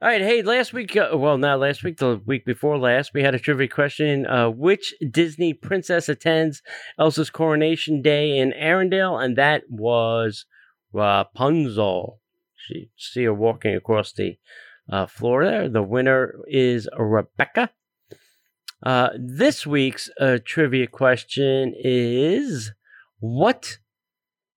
[0.00, 0.20] All right.
[0.20, 3.38] Hey, last week, uh, well, not last week, the week before last, we had a
[3.40, 4.28] trivia question.
[4.28, 6.62] Uh, which Disney princess attends
[7.00, 9.20] Elsa's coronation day in Arendelle?
[9.20, 10.46] And that was
[10.92, 12.20] Rapunzel.
[12.54, 14.38] She see her walking across the
[14.88, 15.68] uh, floor there.
[15.68, 17.70] The winner is Rebecca.
[18.80, 22.70] Uh, this week's uh, trivia question is
[23.18, 23.78] What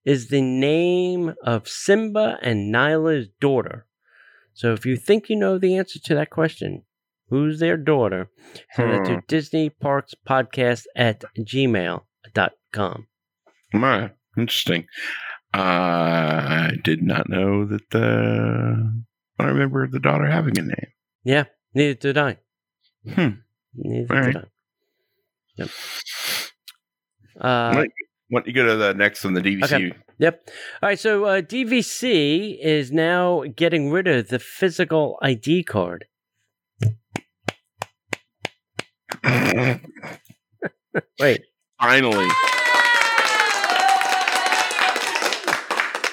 [0.06, 3.88] is the name of Simba and Nala's daughter?
[4.54, 6.84] So if you think you know the answer to that question,
[7.30, 8.30] who's their daughter?
[8.74, 9.04] Send it Hmm.
[9.16, 13.08] to Disney Parks Podcast at gmail.com.
[13.74, 14.86] My interesting.
[15.54, 17.96] I did not know that.
[17.96, 20.88] Uh, I remember the daughter having a name.
[21.24, 22.38] Yeah, neither did I.
[23.14, 23.30] Hmm.
[23.76, 24.38] Neither All did right.
[24.38, 24.48] I.
[25.58, 25.70] Yep.
[27.40, 27.92] Uh, Right.
[28.32, 29.63] Why don't you go to the next on the DVC?
[29.65, 29.91] Okay.
[30.20, 30.50] Yep.
[30.82, 30.98] All right.
[30.98, 36.06] So uh, DVC is now getting rid of the physical ID card.
[41.20, 41.41] Wait,
[41.82, 42.30] Finally.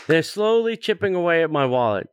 [0.09, 2.09] they're slowly chipping away at my wallet.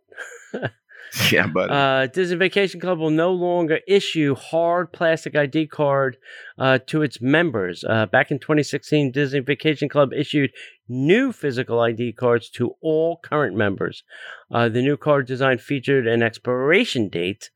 [1.32, 6.17] Yeah, but Uh, Disney Vacation Club will no longer issue hard plastic ID card
[6.58, 7.84] uh, to its members.
[7.88, 10.51] Uh, back in 2016, Disney Vacation Club issued
[10.89, 14.04] new physical ID cards to all current members.
[14.51, 17.49] Uh, the new card design featured an expiration date,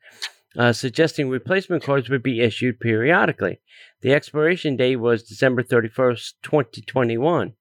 [0.57, 3.59] uh, suggesting replacement cards would be issued periodically.
[4.01, 7.53] The expiration date was December 31st, 2021,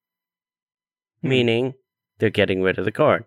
[1.22, 1.28] Hmm.
[1.28, 1.74] meaning
[2.18, 3.24] they're getting rid of the card.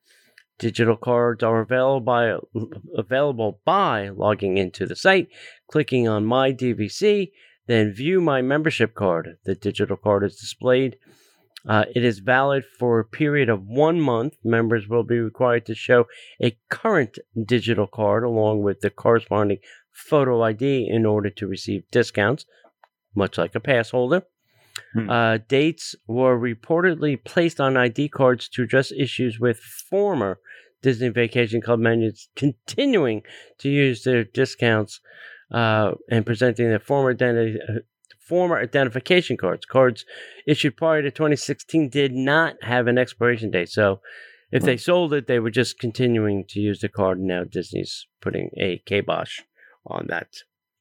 [0.60, 2.38] Digital cards are available by,
[2.96, 5.30] available by logging into the site,
[5.68, 7.32] clicking on My DVC,
[7.66, 9.38] then view my membership card.
[9.46, 10.98] The digital card is displayed
[11.68, 14.36] uh, it is valid for a period of one month.
[14.44, 16.08] Members will be required to show
[16.42, 19.60] a current digital card along with the corresponding
[19.92, 22.46] photo ID in order to receive discounts,
[23.16, 24.24] much like a pass holder.
[24.94, 25.10] Hmm.
[25.10, 30.40] Uh, dates were reportedly placed on ID cards to address issues with former
[30.82, 33.22] Disney Vacation Club members continuing
[33.60, 35.00] to use their discounts
[35.52, 37.80] uh, and presenting their former identi- uh,
[38.28, 39.66] former identification cards.
[39.66, 40.06] Cards
[40.48, 43.70] issued prior to 2016 did not have an expiration date.
[43.70, 44.00] So
[44.52, 47.20] if they sold it, they were just continuing to use the card.
[47.20, 49.40] Now Disney's putting a kibosh
[49.88, 50.28] on that.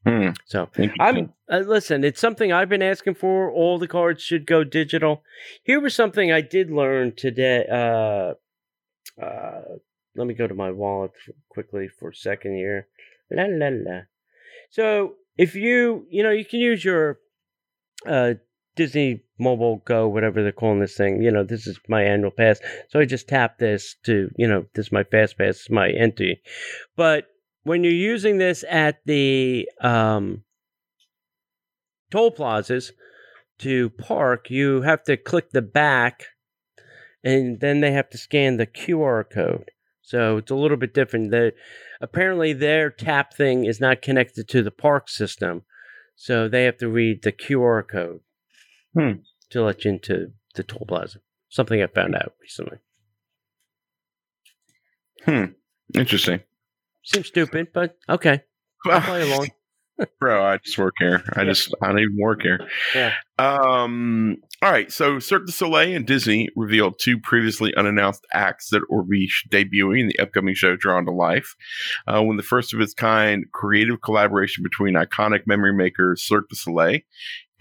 [0.07, 0.31] Hmm.
[0.47, 2.03] So I'm uh, listen.
[2.03, 3.51] It's something I've been asking for.
[3.51, 5.23] All the cards should go digital.
[5.63, 7.65] Here was something I did learn today.
[7.71, 8.35] Uh,
[9.23, 9.63] uh,
[10.17, 11.13] let me go to my wallet
[11.49, 12.89] quickly for a second here.
[13.31, 14.01] La la la.
[14.71, 17.19] So if you you know you can use your
[18.07, 18.35] uh,
[18.75, 21.23] Disney Mobile Go, whatever they're calling this thing.
[21.23, 22.61] You know, this is my annual pass.
[22.89, 26.41] So I just tap this to, you know, this is my fast pass, my entry.
[26.97, 27.27] But
[27.65, 30.43] when you're using this at the um,
[32.11, 32.93] toll plazas
[33.59, 36.25] to park, you have to click the back
[37.23, 39.71] and then they have to scan the QR code.
[40.03, 41.31] So it's a little bit different.
[41.31, 41.53] The,
[42.01, 45.63] apparently, their tap thing is not connected to the park system.
[46.15, 48.21] So they have to read the QR code
[48.95, 49.23] Hmm.
[49.51, 51.19] to let you into the toll plaza.
[51.49, 52.79] Something I found out recently.
[55.25, 55.45] Hmm.
[55.95, 56.41] Interesting.
[57.03, 58.43] Seems stupid, but okay.
[58.87, 59.49] I'll play along.
[60.21, 61.23] Bro, I just work here.
[61.35, 62.61] I just I don't even work here.
[62.95, 63.15] Yeah.
[63.39, 64.37] Um.
[64.63, 64.93] All right.
[64.93, 70.01] So Cirque du Soleil and Disney revealed two previously unannounced acts that will be debuting
[70.01, 71.55] in the upcoming show Drawn to Life.
[72.07, 76.57] Uh, when the first of its kind creative collaboration between iconic memory makers Cirque du
[76.57, 77.01] Soleil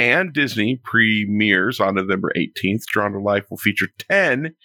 [0.01, 2.85] and Disney premieres on November 18th.
[2.87, 4.55] Drawn to Life will feature 10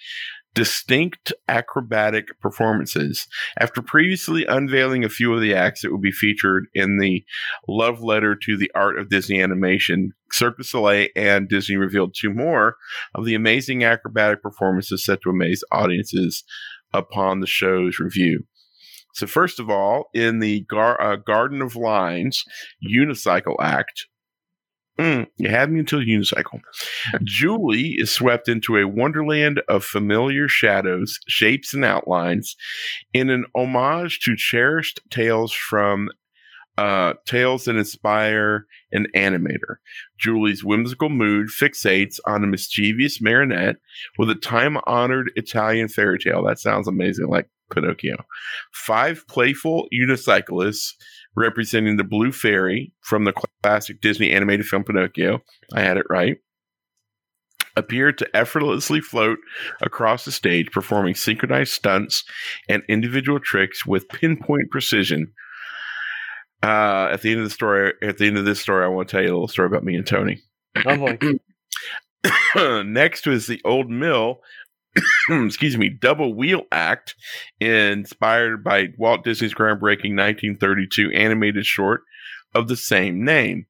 [0.57, 3.29] distinct acrobatic performances.
[3.61, 7.25] After previously unveiling a few of the acts that will be featured in the
[7.69, 12.33] Love Letter to the Art of Disney Animation, Cirque du Soleil and Disney revealed two
[12.33, 12.77] more
[13.14, 16.42] of the amazing acrobatic performances set to amaze audiences
[16.92, 18.45] upon the show's review.
[19.12, 22.45] So, first of all, in the Gar- uh, Garden of Lines
[22.83, 24.07] unicycle act,
[24.99, 26.61] Mm, you had me until unicycle.
[27.23, 32.57] Julie is swept into a wonderland of familiar shadows, shapes, and outlines
[33.13, 36.09] in an homage to cherished tales from
[36.79, 39.77] uh, tales that inspire an animator.
[40.19, 43.77] Julie's whimsical mood fixates on a mischievous marionette
[44.19, 46.45] with a time honored Italian fairy tale.
[46.45, 48.16] That sounds amazing, like Pinocchio.
[48.72, 50.92] Five playful unicyclists
[51.37, 55.40] representing the Blue Fairy from the classic Disney animated film Pinocchio.
[55.74, 56.38] I had it right.
[57.76, 59.38] Appeared to effortlessly float
[59.83, 62.24] across the stage, performing synchronized stunts
[62.68, 65.33] and individual tricks with pinpoint precision.
[66.62, 69.09] Uh, at the end of the story, at the end of this story, I want
[69.09, 70.42] to tell you a little story about me and Tony.
[70.87, 71.18] Oh boy.
[72.85, 74.40] Next was the Old Mill
[75.31, 77.15] excuse me, double wheel act
[77.61, 82.03] inspired by Walt Disney's groundbreaking 1932 animated short
[82.55, 83.67] of the same name,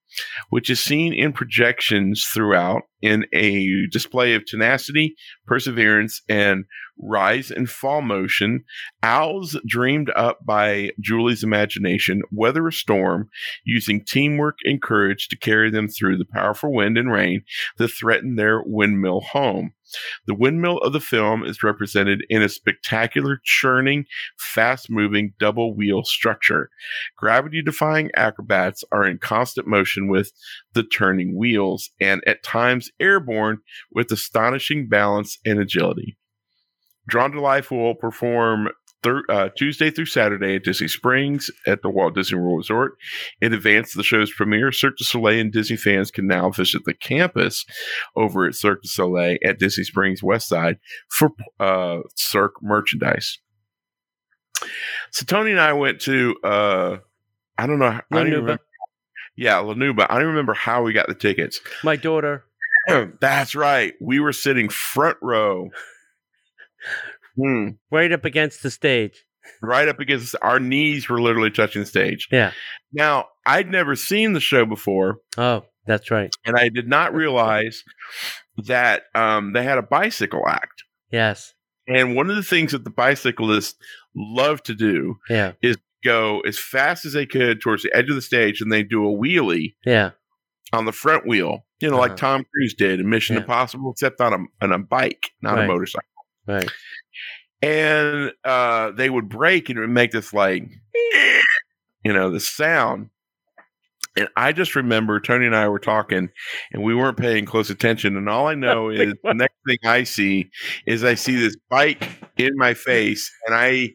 [0.51, 5.15] which is seen in projections throughout in a display of tenacity,
[5.47, 6.65] perseverance, and
[6.99, 8.65] rise and fall motion.
[9.03, 13.29] Owls dreamed up by Julie's imagination weather a storm
[13.65, 17.43] using teamwork and courage to carry them through the powerful wind and rain
[17.77, 19.73] that threatened their windmill home.
[20.27, 26.03] The windmill of the film is represented in a spectacular, churning, fast moving double wheel
[26.03, 26.71] structure.
[27.17, 30.33] Gravity defying acrobats are in constant motion with
[30.73, 33.59] the turning wheels and at times airborne
[33.93, 36.17] with astonishing balance and agility.
[37.09, 38.69] Drawn to Life will perform
[39.03, 42.95] thir- uh, Tuesday through Saturday at Disney Springs at the Walt Disney World Resort.
[43.41, 46.85] In advance of the show's premiere, Cirque du Soleil and Disney fans can now visit
[46.85, 47.65] the campus
[48.17, 53.39] over at Cirque du Soleil at Disney Springs West Side for uh, Cirque merchandise.
[55.13, 56.97] So Tony and I went to uh,
[57.59, 57.87] I don't know.
[57.87, 58.59] I don't La Nouba.
[59.37, 60.07] Yeah, La Nouba.
[60.09, 61.61] I don't remember how we got the tickets.
[61.85, 62.45] My daughter.
[63.21, 63.95] That's right.
[64.01, 65.71] We were sitting front row.
[67.37, 67.71] Hmm.
[67.91, 69.25] Right up against the stage.
[69.63, 72.29] right up against our knees were literally touching the stage.
[72.33, 72.53] Yeah.
[72.93, 76.31] Now, I'd never seen the show before, Oh, that's right.
[76.45, 77.85] and I did not realize
[78.65, 80.83] that um, they had a bicycle act.
[81.11, 81.55] Yes.
[81.87, 83.77] And one of the things that the bicyclists
[84.17, 85.53] love to do Yeah.
[86.07, 89.07] Go as fast as they could towards the edge of the stage, and they do
[89.07, 90.11] a wheelie Yeah.
[90.73, 92.17] on the front wheel, you know, like Uh-huh.
[92.35, 93.43] Tom Cruise did in Mission Yeah.
[93.43, 95.65] Impossible, except on a on a bike, not Right.
[95.65, 96.09] a motorcycle.
[96.47, 96.71] Right.
[97.63, 100.63] and uh, they would break and it would make this like
[102.05, 103.09] you know the sound
[104.17, 106.29] and i just remember tony and i were talking
[106.73, 110.05] and we weren't paying close attention and all i know is the next thing i
[110.05, 110.49] see
[110.87, 112.05] is i see this bike
[112.37, 113.89] in my face and i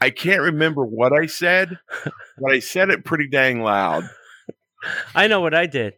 [0.00, 1.78] i can't remember what i said
[2.38, 4.04] but i said it pretty dang loud
[5.14, 5.94] I know what I did.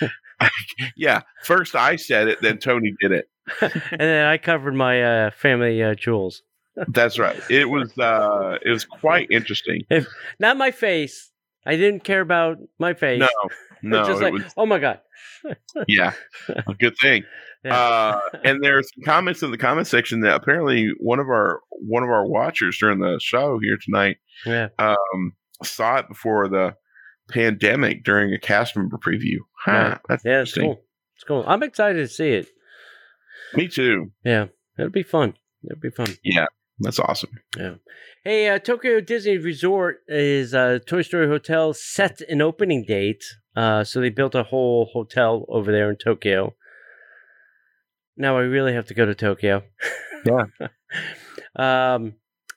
[0.96, 3.28] yeah first i said it then tony did it
[3.60, 6.42] and then I covered my uh, family uh, jewels.
[6.88, 9.82] that's right it was uh it was quite interesting
[10.38, 11.30] Not my face.
[11.66, 13.20] I didn't care about my face.
[13.20, 13.28] no
[13.82, 15.00] no just like, was oh my god.
[15.88, 16.12] yeah
[16.48, 17.24] a good thing
[17.64, 17.76] Yeah.
[17.76, 22.10] uh, and there's comments in the comment section that apparently one of our one of
[22.10, 24.16] our watchers during the show here tonight
[24.46, 24.68] yeah.
[24.78, 26.74] um, saw it before the
[27.30, 29.38] pandemic during a cast member preview.
[29.64, 29.98] Huh, Right.
[30.08, 30.80] That's Yeah, it's cool.
[31.14, 31.44] It's cool.
[31.46, 32.48] I'm excited to see it.
[33.54, 34.12] Me too.
[34.24, 34.46] Yeah.
[34.78, 35.34] It'll be fun.
[35.64, 36.14] It'll be fun.
[36.22, 36.46] Yeah.
[36.80, 37.30] That's awesome.
[37.56, 37.74] Yeah.
[38.24, 43.24] Hey, uh, Tokyo Disney Resort is uh, Toy Story Hotel set an opening date.
[43.56, 46.54] Uh, so they built a whole hotel over there in Tokyo.
[48.18, 49.62] Now I really have to go to Tokyo.
[50.26, 50.44] Yeah.
[51.94, 52.14] um,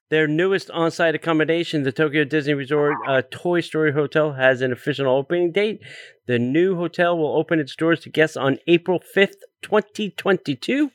[0.09, 5.07] their newest on-site accommodation, the Tokyo Disney Resort uh, Toy Story Hotel, has an official
[5.07, 5.79] opening date.
[6.27, 10.91] The new hotel will open its doors to guests on April fifth, twenty twenty-two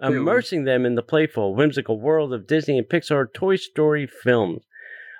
[0.00, 4.62] immersing them in the playful, whimsical world of Disney and Pixar Toy Story films.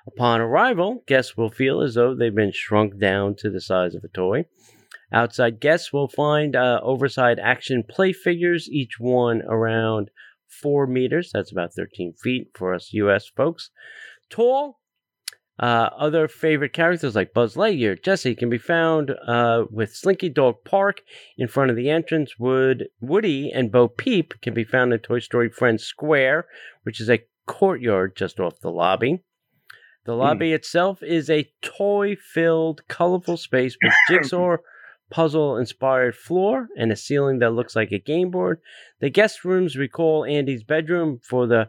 [0.06, 4.04] Upon arrival, guests will feel as though they've been shrunk down to the size of
[4.04, 4.44] a toy.
[5.12, 10.10] Outside guests will find uh, oversized action play figures, each one around
[10.48, 11.30] four meters.
[11.32, 13.70] That's about 13 feet for us US folks.
[14.30, 14.80] Tall,
[15.58, 20.56] Uh, other favorite characters like Buzz Lightyear, Jesse can be found uh, with Slinky Dog
[20.64, 21.00] Park
[21.38, 22.34] in front of the entrance.
[22.38, 26.44] Wood, Woody and Bo Peep can be found in Toy Story Friends Square,
[26.82, 29.22] which is a courtyard just off the lobby.
[30.04, 34.58] The lobby itself is a toy filled, colorful space with jigsaw
[35.10, 38.60] puzzle inspired floor and a ceiling that looks like a game board.
[39.00, 41.68] The guest rooms recall Andy's bedroom for the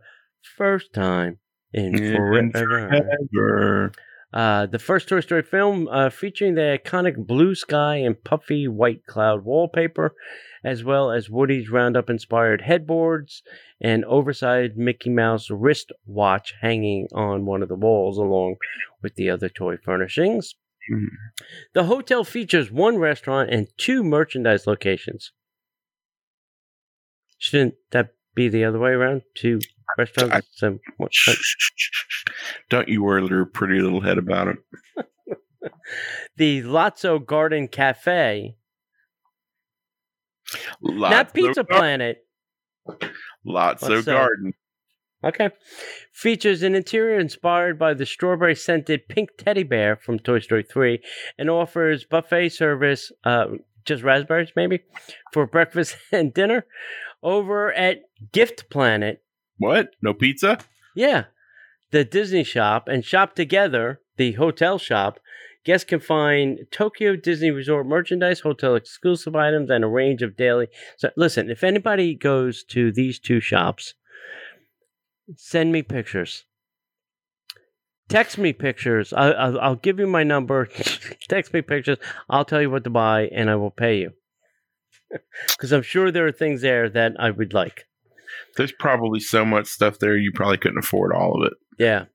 [0.57, 1.39] first time
[1.73, 1.97] in.
[1.97, 3.91] Forever.
[4.33, 9.05] Uh, the first Toy Story film uh, featuring the iconic blue sky and puffy white
[9.05, 10.13] cloud wallpaper,
[10.65, 13.41] as well as Woody's Roundup inspired headboards
[13.79, 18.57] and oversized Mickey Mouse wristwatch hanging on one of the walls, along
[19.01, 20.55] with the other toy furnishings.
[20.91, 21.07] Mhm.
[21.73, 25.31] The hotel features one restaurant and two merchandise locations.
[27.37, 29.23] Shouldn't that be the other way around?
[29.35, 29.59] Two
[29.97, 30.35] restaurants.
[30.35, 31.11] I- some, what.
[32.69, 34.57] Don't you worry your pretty little head about it.
[36.37, 38.55] the Lotso Garden Cafe,
[40.81, 42.25] Lots not Pizza Planet.
[43.43, 44.53] Lots What's of garden.
[45.23, 45.49] Okay.
[46.11, 51.01] Features an interior inspired by the strawberry scented pink teddy bear from Toy Story 3
[51.37, 53.47] and offers buffet service, uh,
[53.83, 54.81] just raspberries maybe,
[55.33, 56.65] for breakfast and dinner.
[57.23, 58.01] Over at
[58.31, 59.23] Gift Planet,
[59.57, 59.95] What?
[60.01, 60.59] No pizza?
[60.95, 61.25] yeah,
[61.91, 65.19] the Disney shop and Shop Together, the hotel shop.
[65.65, 70.67] Guests can find Tokyo Disney Resort merchandise, hotel exclusive items, and a range of daily.
[70.97, 73.93] So, listen, if anybody goes to these two shops,
[75.35, 76.45] send me pictures.
[78.09, 79.11] Text me pictures.
[79.11, 80.65] I, I'll, I'll give you my number.
[81.27, 81.97] Text me pictures.
[82.29, 84.11] I'll tell you what to buy, and I will pay you.
[85.49, 87.85] Because I'm sure there are things there that I would like.
[88.57, 91.53] There's probably so much stuff there you probably couldn't afford all of it.
[91.79, 92.05] Yeah.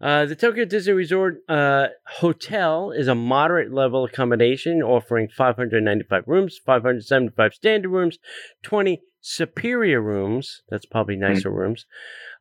[0.00, 6.58] Uh, the Tokyo Disney Resort uh, Hotel is a moderate level accommodation offering 595 rooms,
[6.64, 8.18] 575 standard rooms,
[8.62, 10.62] 20 superior rooms.
[10.70, 11.84] That's probably nicer rooms.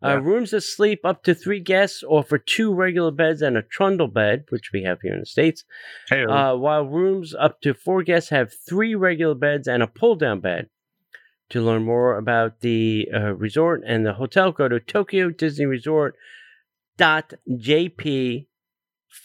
[0.01, 0.13] Uh, Yeah.
[0.23, 4.45] Rooms that sleep up to three guests offer two regular beds and a trundle bed,
[4.49, 5.65] which we have here in the States.
[6.09, 10.15] Hey, Uh, while rooms up to four guests have three regular beds and a pull
[10.15, 10.69] down bed.
[11.49, 16.15] To learn more about the uh, resort and the hotel, go to Tokyo Disney Resort
[16.99, 18.45] dot jp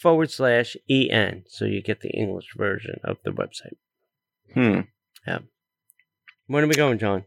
[0.01, 1.43] forward slash en.
[1.47, 3.77] So you get the English version of the website.
[4.53, 4.81] hmm.
[5.27, 5.39] Yeah.
[6.47, 7.25] When are we going, John?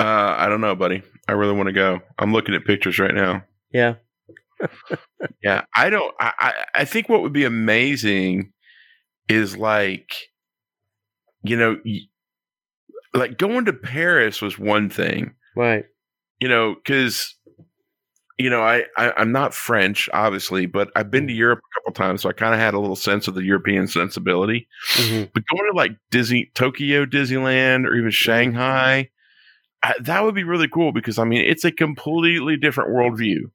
[0.00, 1.02] Uh, I don't know, buddy.
[1.28, 2.00] I really want to go.
[2.18, 3.44] I'm looking at pictures right now.
[3.72, 3.94] Yeah.
[5.42, 6.14] Yeah, I don't.
[6.20, 6.52] I, I
[6.82, 8.52] I think what would be amazing
[9.28, 10.12] is like,
[11.42, 11.78] you know,
[13.14, 15.84] like going to Paris was one thing, Right.
[16.40, 17.34] you know, because
[18.38, 21.92] you know I, I I'm not French, obviously, but I've been to Europe a couple
[21.94, 24.68] times, so I kind of had a little sense of the European sensibility.
[24.94, 29.10] hmm But going to like Disney, Tokyo Disneyland, or even Shanghai,
[29.82, 33.50] I, that would be really cool because I mean it's a completely different worldview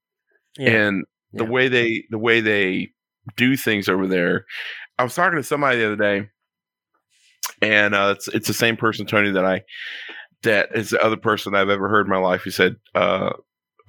[0.57, 0.69] Yeah.
[0.71, 1.49] and the Yeah.
[1.49, 2.89] way they the way they
[3.35, 4.45] do things over there.
[4.97, 6.29] I was talking to somebody the other day,
[7.61, 9.61] and uh, it's it's the same person, Tony, that I
[10.43, 13.31] that is the other person I've ever heard in my life who said uh,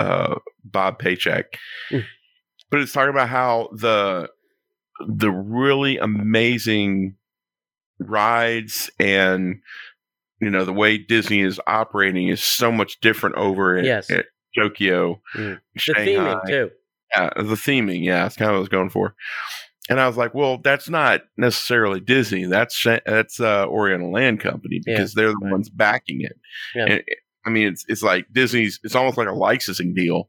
[0.00, 1.46] uh, Bob Paycheck,
[1.90, 2.04] Mm.
[2.70, 4.30] but it's talking about how the
[5.06, 7.14] the really amazing
[8.00, 9.56] rides and
[10.40, 14.10] you know the way Disney is operating is so much different over at, Yes.
[14.10, 14.26] at
[14.56, 15.58] Tokyo, Mm.
[15.74, 16.04] The Shanghai.
[16.04, 16.70] theming, too.
[17.14, 18.04] Yeah, the theming.
[18.04, 19.14] Yeah, that's kind of what I was going for.
[19.90, 22.44] And I was like, well, that's not necessarily Disney.
[22.44, 26.36] That's that's uh, Oriental Land Company Yeah, because they're the ones backing it.
[26.74, 26.82] Yeah.
[26.84, 27.18] And it-
[27.48, 28.78] I mean, it's it's like Disney's.
[28.84, 30.28] It's almost like a licensing deal,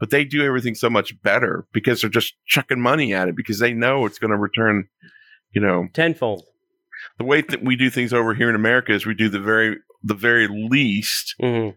[0.00, 3.58] but they do everything so much better because they're just chucking money at it because
[3.60, 4.88] they know it's going to return.
[5.52, 6.44] You know, Tenfold.
[7.18, 9.76] the way that we do things over here in America is we do the very
[10.02, 11.70] the very least hmm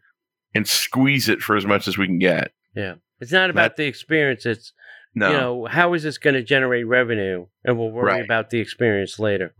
[0.53, 2.51] and squeeze it for as much as we can get.
[2.75, 4.45] Yeah, it's not about the experience.
[4.45, 4.73] It's,
[5.15, 7.45] No, you know, how is this going to generate revenue?
[7.63, 8.25] And we'll worry Right.
[8.25, 9.53] about the experience later.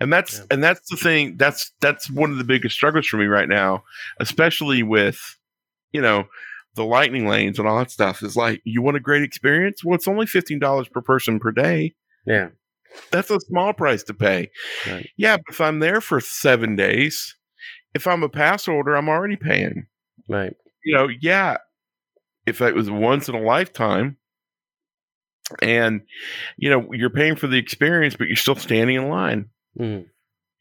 [0.00, 0.44] And that's Yeah.
[0.50, 3.82] and that's the thing that's that's one of the biggest struggles for me right now
[4.20, 5.36] especially with
[5.92, 6.24] you know
[6.76, 9.94] the lightning lanes and all that stuff is like you want a great experience well
[9.96, 11.94] it's only $15 per person per day
[12.26, 12.48] Yeah.
[13.10, 14.50] that's a small price to pay
[14.86, 15.08] Right.
[15.16, 17.36] yeah but if i'm there for seven days
[17.94, 19.86] if i'm a pass holder i'm already paying
[20.28, 20.54] Right.
[20.84, 21.56] you know yeah
[22.46, 24.16] if it was once in a lifetime
[25.62, 26.02] and
[26.56, 29.48] you know you're paying for the experience but you're still standing in line
[29.78, 30.06] Mm.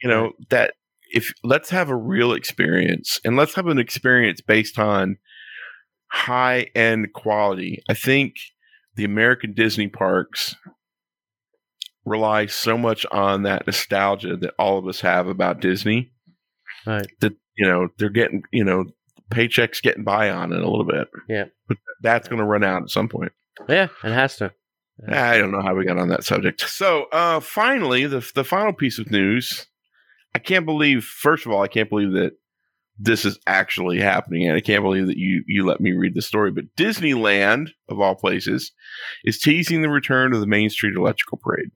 [0.02, 0.74] you know that
[1.12, 5.18] if let's have a real experience and let's have an experience based on
[6.12, 8.36] high end quality i think
[8.96, 10.56] the American Disney parks
[12.06, 16.12] rely so much on that nostalgia that all of us have about Disney
[16.86, 17.08] Right.
[17.22, 18.86] that you know they're getting you know
[19.32, 21.08] paychecks getting by on it a little bit.
[21.28, 21.46] Yeah.
[21.68, 23.32] but that's going to run out at some point.
[23.68, 24.52] Yeah, it has to.
[25.08, 26.62] I don't know how we got on that subject.
[26.62, 29.68] So, uh, finally, the the final piece of news.
[30.36, 31.04] I can't believe.
[31.04, 32.34] First of all, I can't believe that
[33.00, 36.22] this is actually happening, and I can't believe that you you let me read the
[36.22, 36.52] story.
[36.52, 38.72] But Disneyland, of all places,
[39.24, 41.72] is teasing the return of the Main Street Electrical Parade.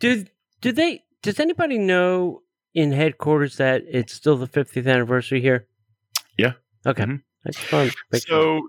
[0.00, 0.26] Do
[0.60, 1.04] do they?
[1.22, 2.42] Does anybody know
[2.74, 5.66] in headquarters that it's still the 50th anniversary here?
[6.36, 6.52] Yeah.
[6.84, 7.04] Okay.
[7.04, 7.22] Mhm.
[7.46, 8.20] I just wanted to.
[8.20, 8.68] So,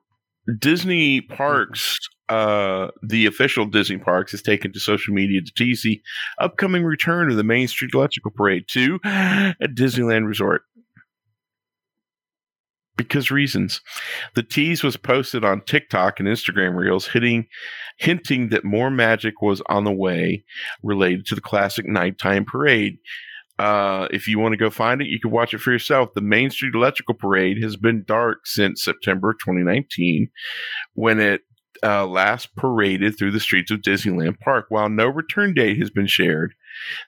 [0.59, 1.97] Disney Parks,
[2.29, 6.01] uh, the official Disney Parks, has taken to social media to tease the
[6.39, 10.63] upcoming return of the Main Street Electrical Parade to a Disneyland Resort.
[12.95, 13.81] Because reasons.
[14.33, 17.45] The tease was posted on TikTok and Instagram Reels, hitting,
[17.99, 20.43] hinting that more magic was on the way
[20.81, 22.97] related to the classic nighttime parade.
[23.59, 26.13] Uh, if you want to go find it, you can watch it for yourself.
[26.13, 30.29] The Main Street Electrical Parade has been dark since September 2019,
[30.93, 31.41] when it
[31.83, 34.65] uh, last paraded through the streets of Disneyland Park.
[34.69, 36.53] While no return date has been shared,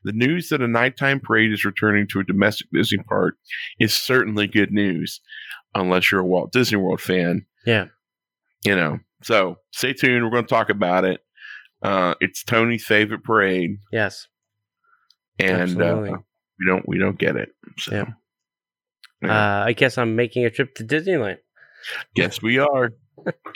[0.03, 3.35] the news that a nighttime parade is returning to a domestic Disney park
[3.79, 5.21] is certainly good news,
[5.75, 7.45] unless you're a Walt Disney World fan.
[7.65, 7.85] Yeah.
[8.65, 10.23] You know, so stay tuned.
[10.23, 11.21] We're going to talk about it.
[11.81, 14.27] Uh, it's Tony's favorite parade, Yes.
[15.39, 16.17] and uh.
[16.59, 17.49] We don't we don't get it.
[17.77, 18.05] So, Yeah.
[19.21, 19.61] yeah.
[19.61, 21.37] Uh, I guess I'm making a trip to Disneyland.
[22.15, 22.91] Guess we are.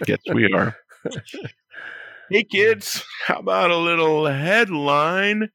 [0.06, 0.76] Guess we are.
[2.30, 5.50] hey kids, how about a little headline?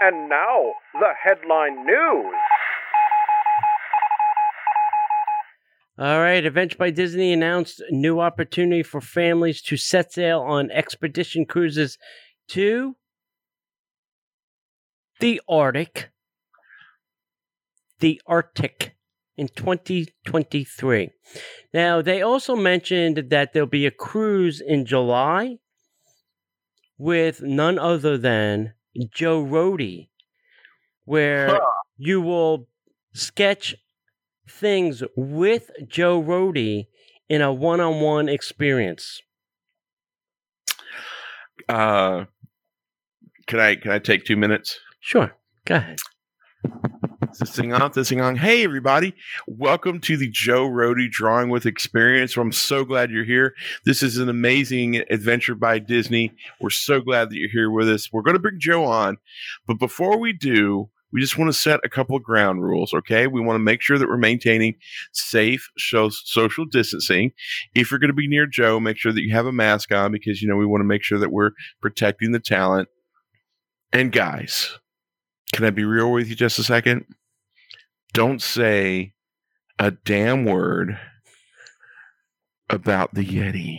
[0.00, 2.34] And now, the headline news.
[5.98, 6.44] All right.
[6.44, 11.98] Adventure by Disney announced a new opportunity for families to set sail on expedition cruises
[12.48, 12.94] to
[15.18, 16.10] the Arctic.
[17.98, 18.94] The Arctic
[19.36, 21.10] in 2023.
[21.74, 25.58] Now, they also mentioned that there'll be a cruise in July
[26.96, 28.74] with none other than
[29.12, 30.10] Joe Rohde,
[31.04, 31.60] where Huh.
[31.96, 32.68] you will
[33.14, 33.74] sketch
[34.48, 36.86] things with Joe Rohde
[37.28, 39.20] in a one-on-one experience.
[41.68, 42.24] Uh,
[43.46, 44.78] can I can I take two minutes?
[45.00, 45.32] Sure,
[45.64, 45.98] go ahead.
[47.30, 48.36] Is This thing on, this thing on.
[48.36, 49.14] Hey everybody,
[49.46, 52.36] welcome to the Joe Rohde Drawing with Experience.
[52.36, 53.54] I'm so glad you're here.
[53.84, 56.34] This is an amazing adventure by Disney.
[56.60, 58.10] We're so glad that you're here with us.
[58.12, 59.18] We're going to bring Joe on,
[59.66, 62.92] but before we do, we just want to set a couple of ground rules.
[62.92, 64.74] Okay, we want to make sure that we're maintaining
[65.12, 67.32] safe social distancing.
[67.74, 70.12] If you're going to be near Joe, make sure that you have a mask on
[70.12, 72.88] because you know we want to make sure that we're protecting the talent.
[73.92, 74.78] And guys,
[75.52, 77.06] can I be real with you just a second?
[78.12, 79.14] Don't say
[79.78, 80.98] a damn word
[82.68, 83.78] about the Yeti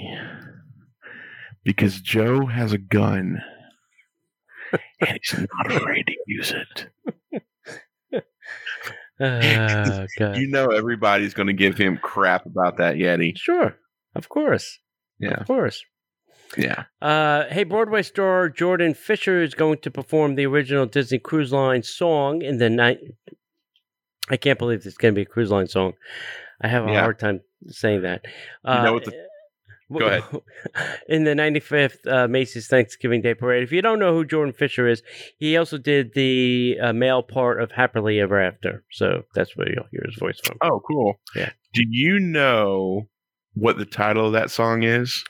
[1.64, 3.42] because Joe has a gun
[5.02, 6.88] and he's not afraid to use it.
[9.20, 10.38] God.
[10.38, 13.38] You know, everybody's going to give him crap about that Yeti.
[13.38, 13.76] Sure,
[14.16, 14.80] of course,
[15.20, 15.84] Yeah, of course.
[16.58, 16.86] yeah.
[17.02, 21.84] Uh, hey, Broadway star Jordan Fisher is going to perform the original Disney Cruise Line
[21.84, 23.00] song in the night.
[24.30, 25.93] I can't believe it's going to be a cruise line song.
[26.62, 27.02] I have a Yeah.
[27.02, 28.24] hard time saying that.
[28.64, 29.28] Uh, know what the-
[29.98, 30.24] Go ahead.
[31.10, 33.64] In the 95th uh, Macy's Thanksgiving Day Parade.
[33.64, 35.02] If you don't know who Jordan Fisher is,
[35.38, 38.84] he also did the uh, male part of Happily Ever After.
[38.92, 40.58] So that's where you'll hear his voice from.
[40.62, 41.16] Oh, cool.
[41.36, 41.50] Yeah.
[41.74, 43.08] Do you know
[43.54, 45.24] what the title of that song is?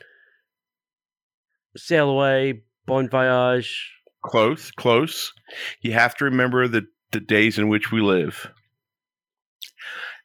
[1.76, 3.92] Sail Away, Bon Voyage.
[4.24, 5.32] Close, close.
[5.80, 6.82] You have to remember the,
[7.12, 8.50] the days in which we live.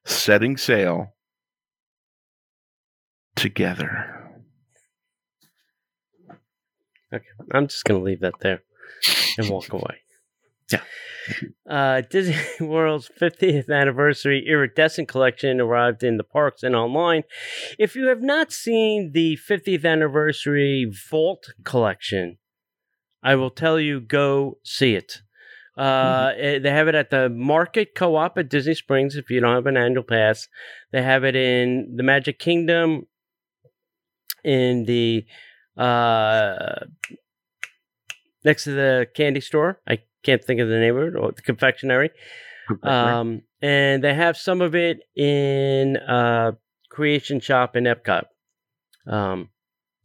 [0.04, 1.14] Setting sail
[3.36, 4.25] together.
[7.52, 8.62] I'm just going to leave that there
[9.38, 10.02] and walk away.
[10.72, 10.82] Yeah.
[11.70, 17.24] Uh, Disney World's 50th anniversary iridescent collection arrived in the parks and online.
[17.78, 22.38] If you have not seen the 50th anniversary Vault collection,
[23.24, 25.22] I will tell you go see it.
[25.78, 29.40] Uh, eh, They have it at the Market Co op at Disney Springs if you
[29.42, 30.48] don't have an annual pass.
[30.92, 33.08] They have it in the Magic Kingdom,
[34.44, 35.26] in the
[35.78, 36.86] uh,
[38.44, 39.80] next to the candy store.
[39.88, 42.12] I can't think of the name of it, or the confectionery.
[42.84, 46.54] Um, and they have some of it in uh,
[46.90, 48.24] Creation Shop in Epcot.
[49.08, 49.50] Um,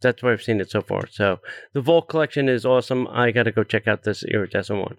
[0.01, 1.07] that's where I've seen it so far.
[1.07, 1.39] So
[1.73, 3.07] the Vault collection is awesome.
[3.07, 4.97] I got to go check out this iridescent one.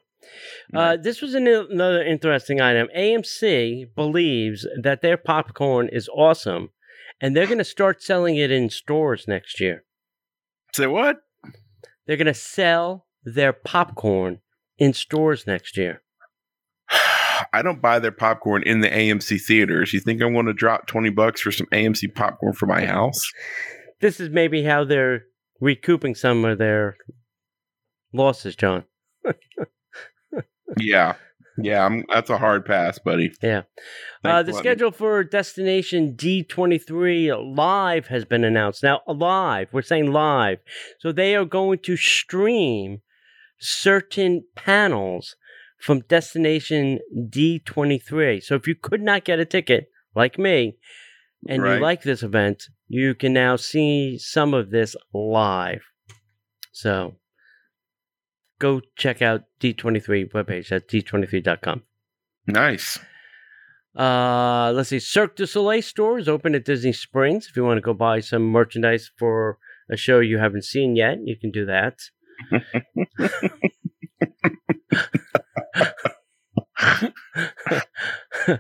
[0.73, 2.89] Uh, this was an, another interesting item.
[2.97, 6.71] AMC believes that their popcorn is awesome,
[7.21, 9.85] and they're going to start selling it in stores next year.
[10.75, 11.19] Say what?
[12.07, 14.41] They're going to sell their popcorn
[14.79, 16.03] in stores next year.
[17.53, 19.93] I don't buy their popcorn in the AMC theaters.
[19.93, 23.21] You think I want to drop 20 bucks for some AMC popcorn for my house?
[24.01, 25.25] This is maybe how they're
[25.61, 26.97] recouping some of their
[28.13, 28.85] losses, John.
[30.79, 31.15] yeah.
[31.59, 33.33] Yeah, I'm, that's a hard pass, buddy.
[33.43, 33.63] Yeah.
[34.25, 38.83] Uh, the letting me- schedule for Destination D23 live has been announced.
[38.83, 40.59] Now, live, we're saying live.
[41.01, 43.01] So they are going to stream
[43.59, 45.37] certain panels
[45.79, 48.43] from Destination D23.
[48.43, 50.77] So if you could not get a ticket, like me,
[51.49, 51.75] and Right.
[51.77, 55.83] you like this event, you can now see some of this live.
[56.73, 57.17] So
[58.63, 61.83] go check out D23 webpage at d23.com.
[62.47, 62.99] Nice.
[63.99, 65.01] Uh, let's see.
[65.01, 67.49] Cirque du Soleil store is open at Disney Springs.
[67.51, 69.59] If you want to go buy some merchandise for
[69.91, 71.99] a show you haven't seen yet, you can do that.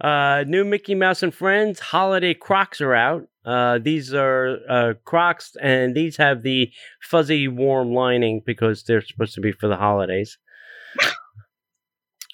[0.00, 3.28] uh, new Mickey Mouse and Friends holiday Crocs are out.
[3.44, 6.70] Uh, these are uh, Crocs, and these have the
[7.02, 10.38] fuzzy, warm lining because they're supposed to be for the holidays.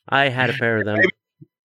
[0.09, 0.99] I had a pair of them.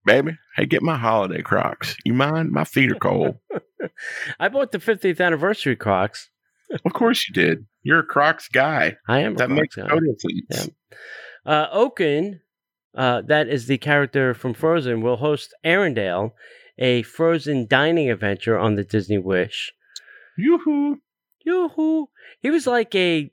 [0.05, 1.97] Baby, hey, get my holiday crocs.
[2.05, 2.51] You mind?
[2.51, 3.37] My feet are cold.
[4.39, 6.29] I bought the 50th anniversary Crocs.
[6.85, 7.65] of course you did.
[7.81, 8.97] You're a crocs guy.
[9.07, 10.43] I am That makes total sense.
[10.51, 10.97] Yeah.
[11.45, 12.41] Uh, Oaken,
[12.95, 16.31] uh, that is the character from Frozen, will host Arendelle,
[16.77, 19.73] a Frozen dining adventure on the Disney Wish.
[20.37, 21.01] Yoo-hoo.
[21.45, 22.09] Yoo-hoo!
[22.41, 23.31] He was like a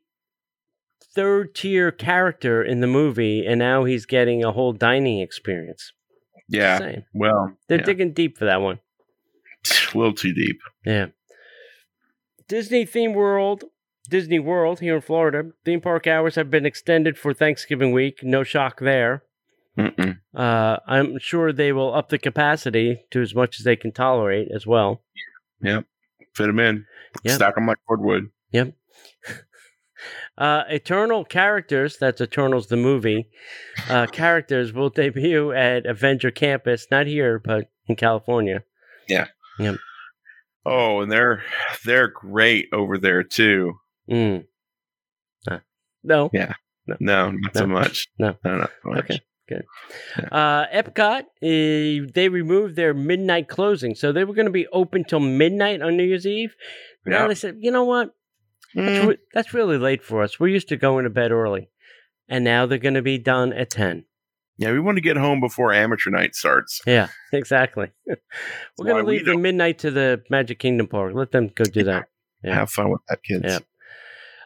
[1.15, 5.93] third tier character in the movie, and now he's getting a whole dining experience.
[6.49, 6.79] Yeah.
[6.79, 7.05] Same.
[7.15, 7.85] Well, They're yeah.
[7.85, 8.81] digging deep for that one.
[9.95, 10.61] a little too deep.
[10.85, 11.07] Yeah.
[12.49, 13.65] Disney Theme World,
[14.09, 15.51] Disney World here in Florida.
[15.65, 18.21] Theme park hours have been extended for Thanksgiving week.
[18.23, 19.23] No shock there.
[19.79, 20.19] Mm-mm.
[20.35, 24.49] Uh, I'm sure they will up the capacity to as much as they can tolerate
[24.55, 25.03] as well.
[25.63, 25.87] Yep.
[26.35, 26.87] Fit them in.
[27.23, 27.35] Yeah.
[27.35, 28.31] Stack them like cordwood.
[30.37, 33.29] Uh, Eternal characters, that's Eternals the movie,
[33.89, 38.65] uh, characters will debut at Avenger Campus, not here, but in California.
[39.09, 39.27] Yeah.
[39.59, 39.77] Yep.
[40.65, 41.43] Oh, and they're
[41.85, 43.75] they're great over there too.
[44.11, 44.47] Mm.
[45.49, 45.59] Uh,
[46.03, 46.31] no.
[46.33, 46.55] Yeah.
[46.99, 48.09] No, not so much.
[48.19, 48.35] No.
[48.45, 49.05] no, not so much.
[49.05, 49.21] Okay.
[50.31, 53.95] Uh, Epcot, uh, they removed their midnight closing.
[53.95, 56.55] So they were going to be open till midnight on New Year's Eve.
[57.07, 57.29] Now Yeah.
[57.29, 58.15] they said, you know what?
[58.75, 60.41] That's, Mm, re- that's really late for us.
[60.41, 61.69] We're used to going to bed early.
[62.29, 64.05] And now they're going to be done at 10.
[64.57, 66.81] yeah, we want to get home before amateur night starts.
[66.87, 67.91] Yeah, exactly.
[68.07, 71.15] We're going to we leave the midnight to the Magic Kingdom Park.
[71.15, 72.09] Let them go do that.
[72.45, 72.55] Yeah.
[72.55, 73.45] Have fun with that, kids.
[73.45, 73.59] Yeah.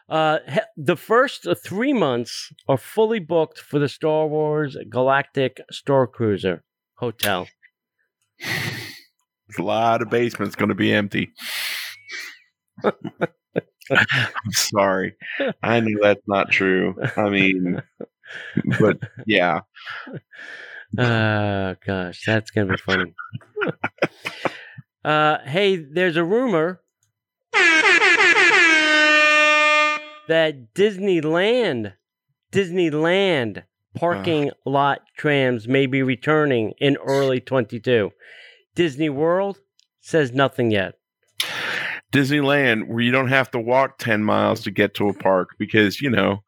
[0.09, 0.39] Uh,
[0.77, 6.63] the first three months are fully booked for the Star Wars Galactic Star Cruiser
[6.95, 7.47] Hotel.
[9.57, 11.31] A lot of basements going to be empty.
[12.83, 15.15] I'm sorry.
[15.63, 16.95] I know that's not true.
[17.15, 17.81] I mean,
[18.79, 19.61] but yeah.
[20.97, 23.13] Oh gosh, that's gonna be funny.
[25.05, 26.81] uh, hey, there's a rumor
[30.27, 31.93] that Disneyland,
[32.51, 33.63] Disneyland
[33.95, 38.11] parking lot trams may be returning in early 22.
[38.75, 39.59] Disney World
[40.01, 40.95] says nothing yet.
[42.13, 45.99] Disneyland, where you don't have to walk 10 miles to get to a park because,
[45.99, 46.43] you know,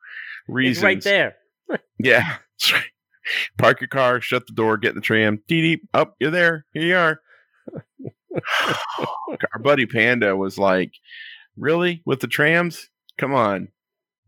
[0.47, 0.77] reasons.
[0.77, 1.35] It's right there.
[2.01, 2.37] Yeah.
[2.57, 2.83] that's right.
[3.57, 5.43] Park your car, shut the door, get in the tram.
[5.47, 5.81] Dee dee.
[5.93, 6.65] Up, you're there.
[6.73, 7.21] Here you are.
[9.53, 10.93] Our buddy Panda was like,
[11.57, 12.01] Really?
[12.05, 12.89] With the trams?
[13.19, 13.67] Come on.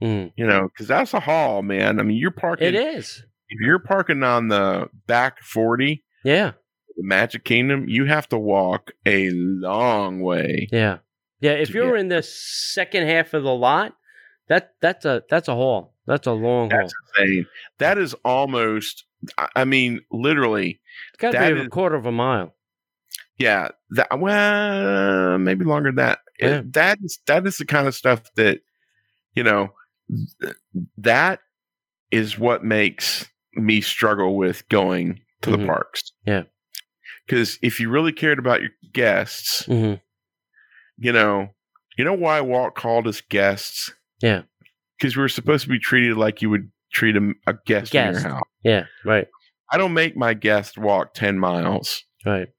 [0.01, 1.99] Mm, You know, because that's a haul, man.
[1.99, 2.67] I mean, you're parking.
[2.67, 3.23] it is.
[3.49, 6.51] If you're parking on the back 40, Yeah,
[6.97, 10.67] the Magic Kingdom, you have to walk a long way.
[10.71, 10.97] yeah,
[11.39, 11.51] yeah.
[11.51, 13.95] If you're in the second half of the lot,
[14.47, 15.93] that that's a that's a haul.
[16.07, 16.79] That's a long haul.
[16.81, 17.45] That's insane.
[17.77, 19.05] That is almost,
[19.55, 20.81] I- mean, literally,
[21.13, 22.55] It's got to that be a is- quarter of a mile.
[23.37, 23.69] yeah.
[23.91, 26.19] That well, maybe longer than that.
[26.39, 26.61] Yeah.
[26.71, 28.61] that is that is the kind of stuff that
[29.35, 29.69] you know.
[30.41, 30.55] th-
[30.97, 31.39] That
[32.11, 35.59] is what makes me struggle with going to Mhm.
[35.61, 36.11] the parks.
[36.25, 36.43] Yeah.
[37.25, 39.93] Because if you really cared about your guests, hmm
[40.97, 41.49] you know,
[41.97, 43.91] you know why Walt called us guests?
[44.21, 44.43] Yeah.
[44.99, 48.11] Because we were supposed to be treated like you would treat a, a guest, in
[48.11, 48.41] your house.
[48.63, 48.85] Yeah.
[49.05, 49.27] Right.
[49.71, 52.03] I don't make my guest walk 10 miles.
[52.25, 52.49] Right.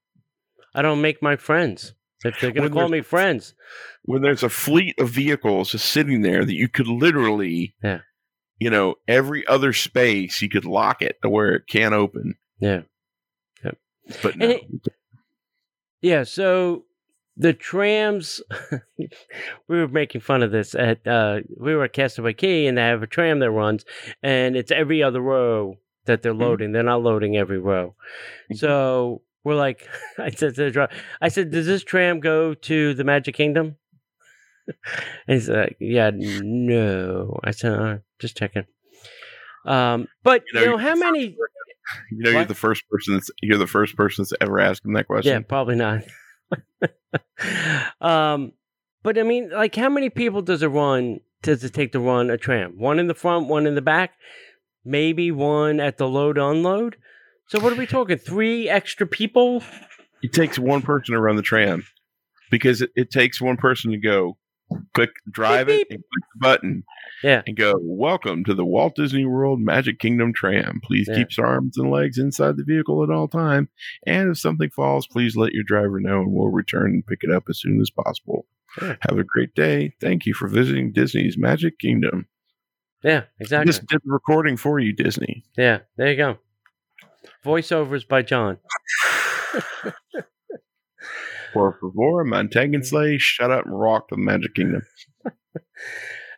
[0.74, 1.94] I don't make my friends.
[2.24, 3.54] If they're going to call me friends,
[4.04, 8.00] When there's a fleet of vehicles just sitting there that you could literally, Yeah.
[8.58, 12.34] you know, every other space, you could lock it to where it can't open.
[12.60, 12.82] yeah.
[14.22, 14.48] But no.
[14.50, 14.64] It-
[16.00, 16.84] Yeah, so
[17.36, 18.42] the trams
[18.98, 19.08] we
[19.78, 23.02] were making fun of this at uh we were at Castaway Cay and they have
[23.02, 23.84] a tram that runs
[24.22, 26.40] and it's every other row that they're Mhm.
[26.40, 26.72] loading.
[26.72, 27.94] They're not loading every row.
[28.52, 28.58] Mhm.
[28.58, 29.86] So we're like
[30.18, 33.76] I said to the driver I said, Does this tram go to the Magic Kingdom?
[34.66, 34.76] and
[35.26, 37.38] he's like, Yeah, no.
[37.44, 38.64] I said, uh, just checking.
[39.64, 41.36] Um, but You you know, know, how many
[42.10, 44.92] you know, you're the first person that's you're the first person that's ever asked him
[44.94, 45.32] that question.
[45.32, 46.02] Yeah, probably not.
[48.00, 48.52] um,
[49.02, 51.20] but I mean, like, how many people does it run?
[51.42, 52.78] Does it take to run a tram?
[52.78, 54.12] One in the front, one in the back,
[54.84, 56.96] maybe one at the load unload.
[57.52, 58.16] So what are we talking?
[58.16, 59.62] Three extra people?
[60.22, 61.84] It takes one person to run the tram
[62.50, 64.38] because it, it takes one person to go
[64.94, 66.82] click, drive Beep, it, and click the button,
[67.22, 67.42] Yeah.
[67.46, 67.74] and go.
[67.78, 70.80] Welcome to the Walt Disney World Magic Kingdom tram.
[70.82, 71.16] Please Yeah.
[71.16, 73.68] keep your arms and legs inside the vehicle at all time.
[74.06, 77.30] And if something falls, please let your driver know, and we'll return and pick it
[77.30, 78.46] up as soon as possible.
[78.80, 78.96] Yeah.
[79.10, 79.92] Have a great day.
[80.00, 82.28] Thank you for visiting Disney's Magic Kingdom.
[83.04, 83.66] Yeah, I exactly.
[83.66, 85.44] just did the recording for you, Disney.
[85.58, 86.38] Yeah, there you go.
[87.44, 88.58] Voiceovers by John.
[91.52, 94.82] Por favor, Montague Slay, shut up and rock the Magic Kingdom.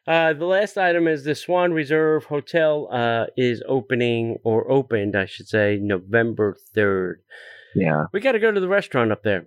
[0.07, 5.25] Uh, the last item is the Swan Reserve Hotel uh, is opening or opened, I
[5.25, 7.23] should say, November third.
[7.75, 8.05] Yeah.
[8.13, 9.47] We got to go to the restaurant up there.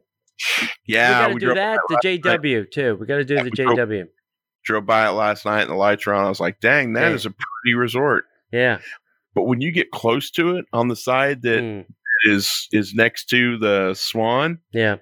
[0.88, 1.28] Yeah.
[1.28, 1.80] we got to do that.
[1.90, 2.98] The JW too.
[3.00, 4.08] We got to do Yeah, the we drove- JW.
[4.66, 6.26] drove by it last night and the lights were on.
[6.26, 7.14] I was like, dang, that Yeah.
[7.14, 8.26] is a pretty resort.
[8.52, 8.80] Yeah.
[9.38, 11.86] But when you get close to it on the side that Mm,
[12.24, 14.96] is is next to the Swan, yeah.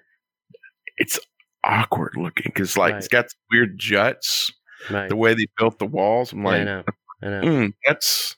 [0.97, 1.17] it's
[1.63, 4.51] awkward looking because like it's got weird juts.
[4.91, 5.07] Right.
[5.07, 6.83] The way they built the walls, I'm Yeah, I like, know.
[7.23, 7.41] I know.
[7.41, 8.35] "Hmm, that's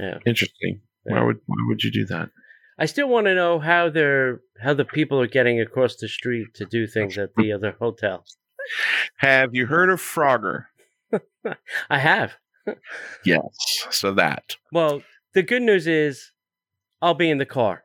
[0.00, 0.18] Yeah.
[0.26, 0.80] interesting.
[1.04, 2.30] Why would why would you do that?
[2.76, 6.48] I still want to know how they're how the people are getting across the street
[6.54, 8.24] to do things at the other hotel.
[9.18, 10.64] Have you heard of Frogger?
[11.88, 12.32] I have.
[13.24, 13.86] Yes.
[13.90, 14.56] So that.
[14.72, 15.02] Well,
[15.36, 16.32] the good news is
[17.02, 17.84] I'll be in the car.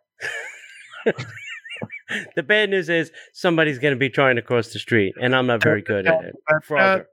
[2.36, 5.48] the bad news is somebody's going to be trying to cross the street, and I'm
[5.48, 6.34] not very good at it.
[6.66, 7.06] Frogger.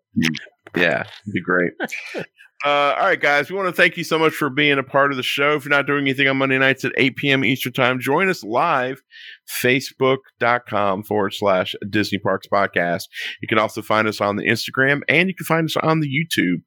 [0.76, 1.72] Yeah, it'd be great.
[2.64, 5.12] Uh, all right, guys, we want to thank you so much for being a part
[5.12, 5.54] of the show.
[5.54, 7.44] If you're not doing anything on Monday nights at 8 p.m.
[7.44, 9.00] Eastern Time, join us live,
[9.48, 13.08] facebook.com forward slash Disney Parks Podcast.
[13.40, 16.08] You can also find us on the Instagram and you can find us on the
[16.08, 16.62] YouTube.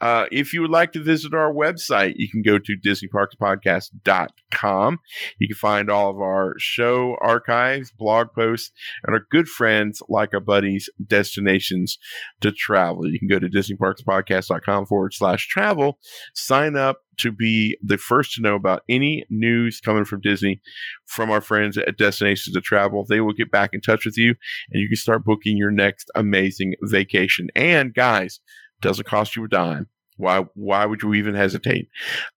[0.00, 4.98] Uh, if you would like to visit our website, you can go to DisneyParksPodcast.com.
[5.38, 8.72] You can find all of our show archives, blog posts,
[9.04, 11.98] and our good friends like our buddies, destinations
[12.40, 13.10] to travel.
[13.10, 15.98] You can go to DisneyParksPodcast.com forward slash travel,
[16.34, 20.60] sign up to be the first to know about any news coming from Disney
[21.06, 23.04] from our friends at Destinations to Travel.
[23.08, 24.34] They will get back in touch with you
[24.70, 27.48] and you can start booking your next amazing vacation.
[27.54, 28.40] And guys,
[28.80, 29.88] doesn't cost you a dime.
[30.16, 31.88] Why why would you even hesitate?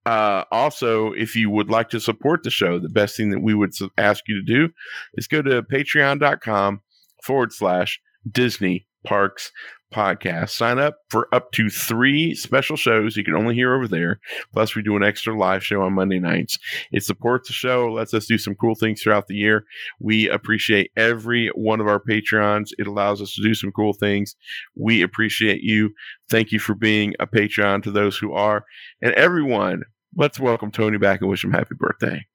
[0.06, 3.54] Uh, also, if you would like to support the show, the best thing that we
[3.54, 4.74] would ask you to do
[5.14, 6.82] is go to patreon.com
[7.24, 9.52] forward slash Disney Parks
[9.94, 10.52] Podcast.
[10.52, 14.20] Sign up for up to three special shows you can only hear over there.
[14.54, 16.60] Plus, we do an extra live show on Monday nights.
[16.92, 19.66] It supports the show, lets us do some cool things throughout the year.
[20.00, 22.70] We appreciate every one of our Patreons.
[22.78, 24.36] It allows us to do some cool things.
[24.76, 25.94] We appreciate you.
[26.30, 28.66] Thank you for being a Patreon to those who are.
[29.02, 29.84] And everyone,
[30.16, 32.26] let's welcome Tony back and wish him happy birthday.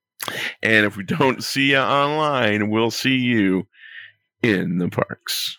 [0.63, 3.69] And if we don't see you online, we'll see you
[4.43, 5.59] in the parks.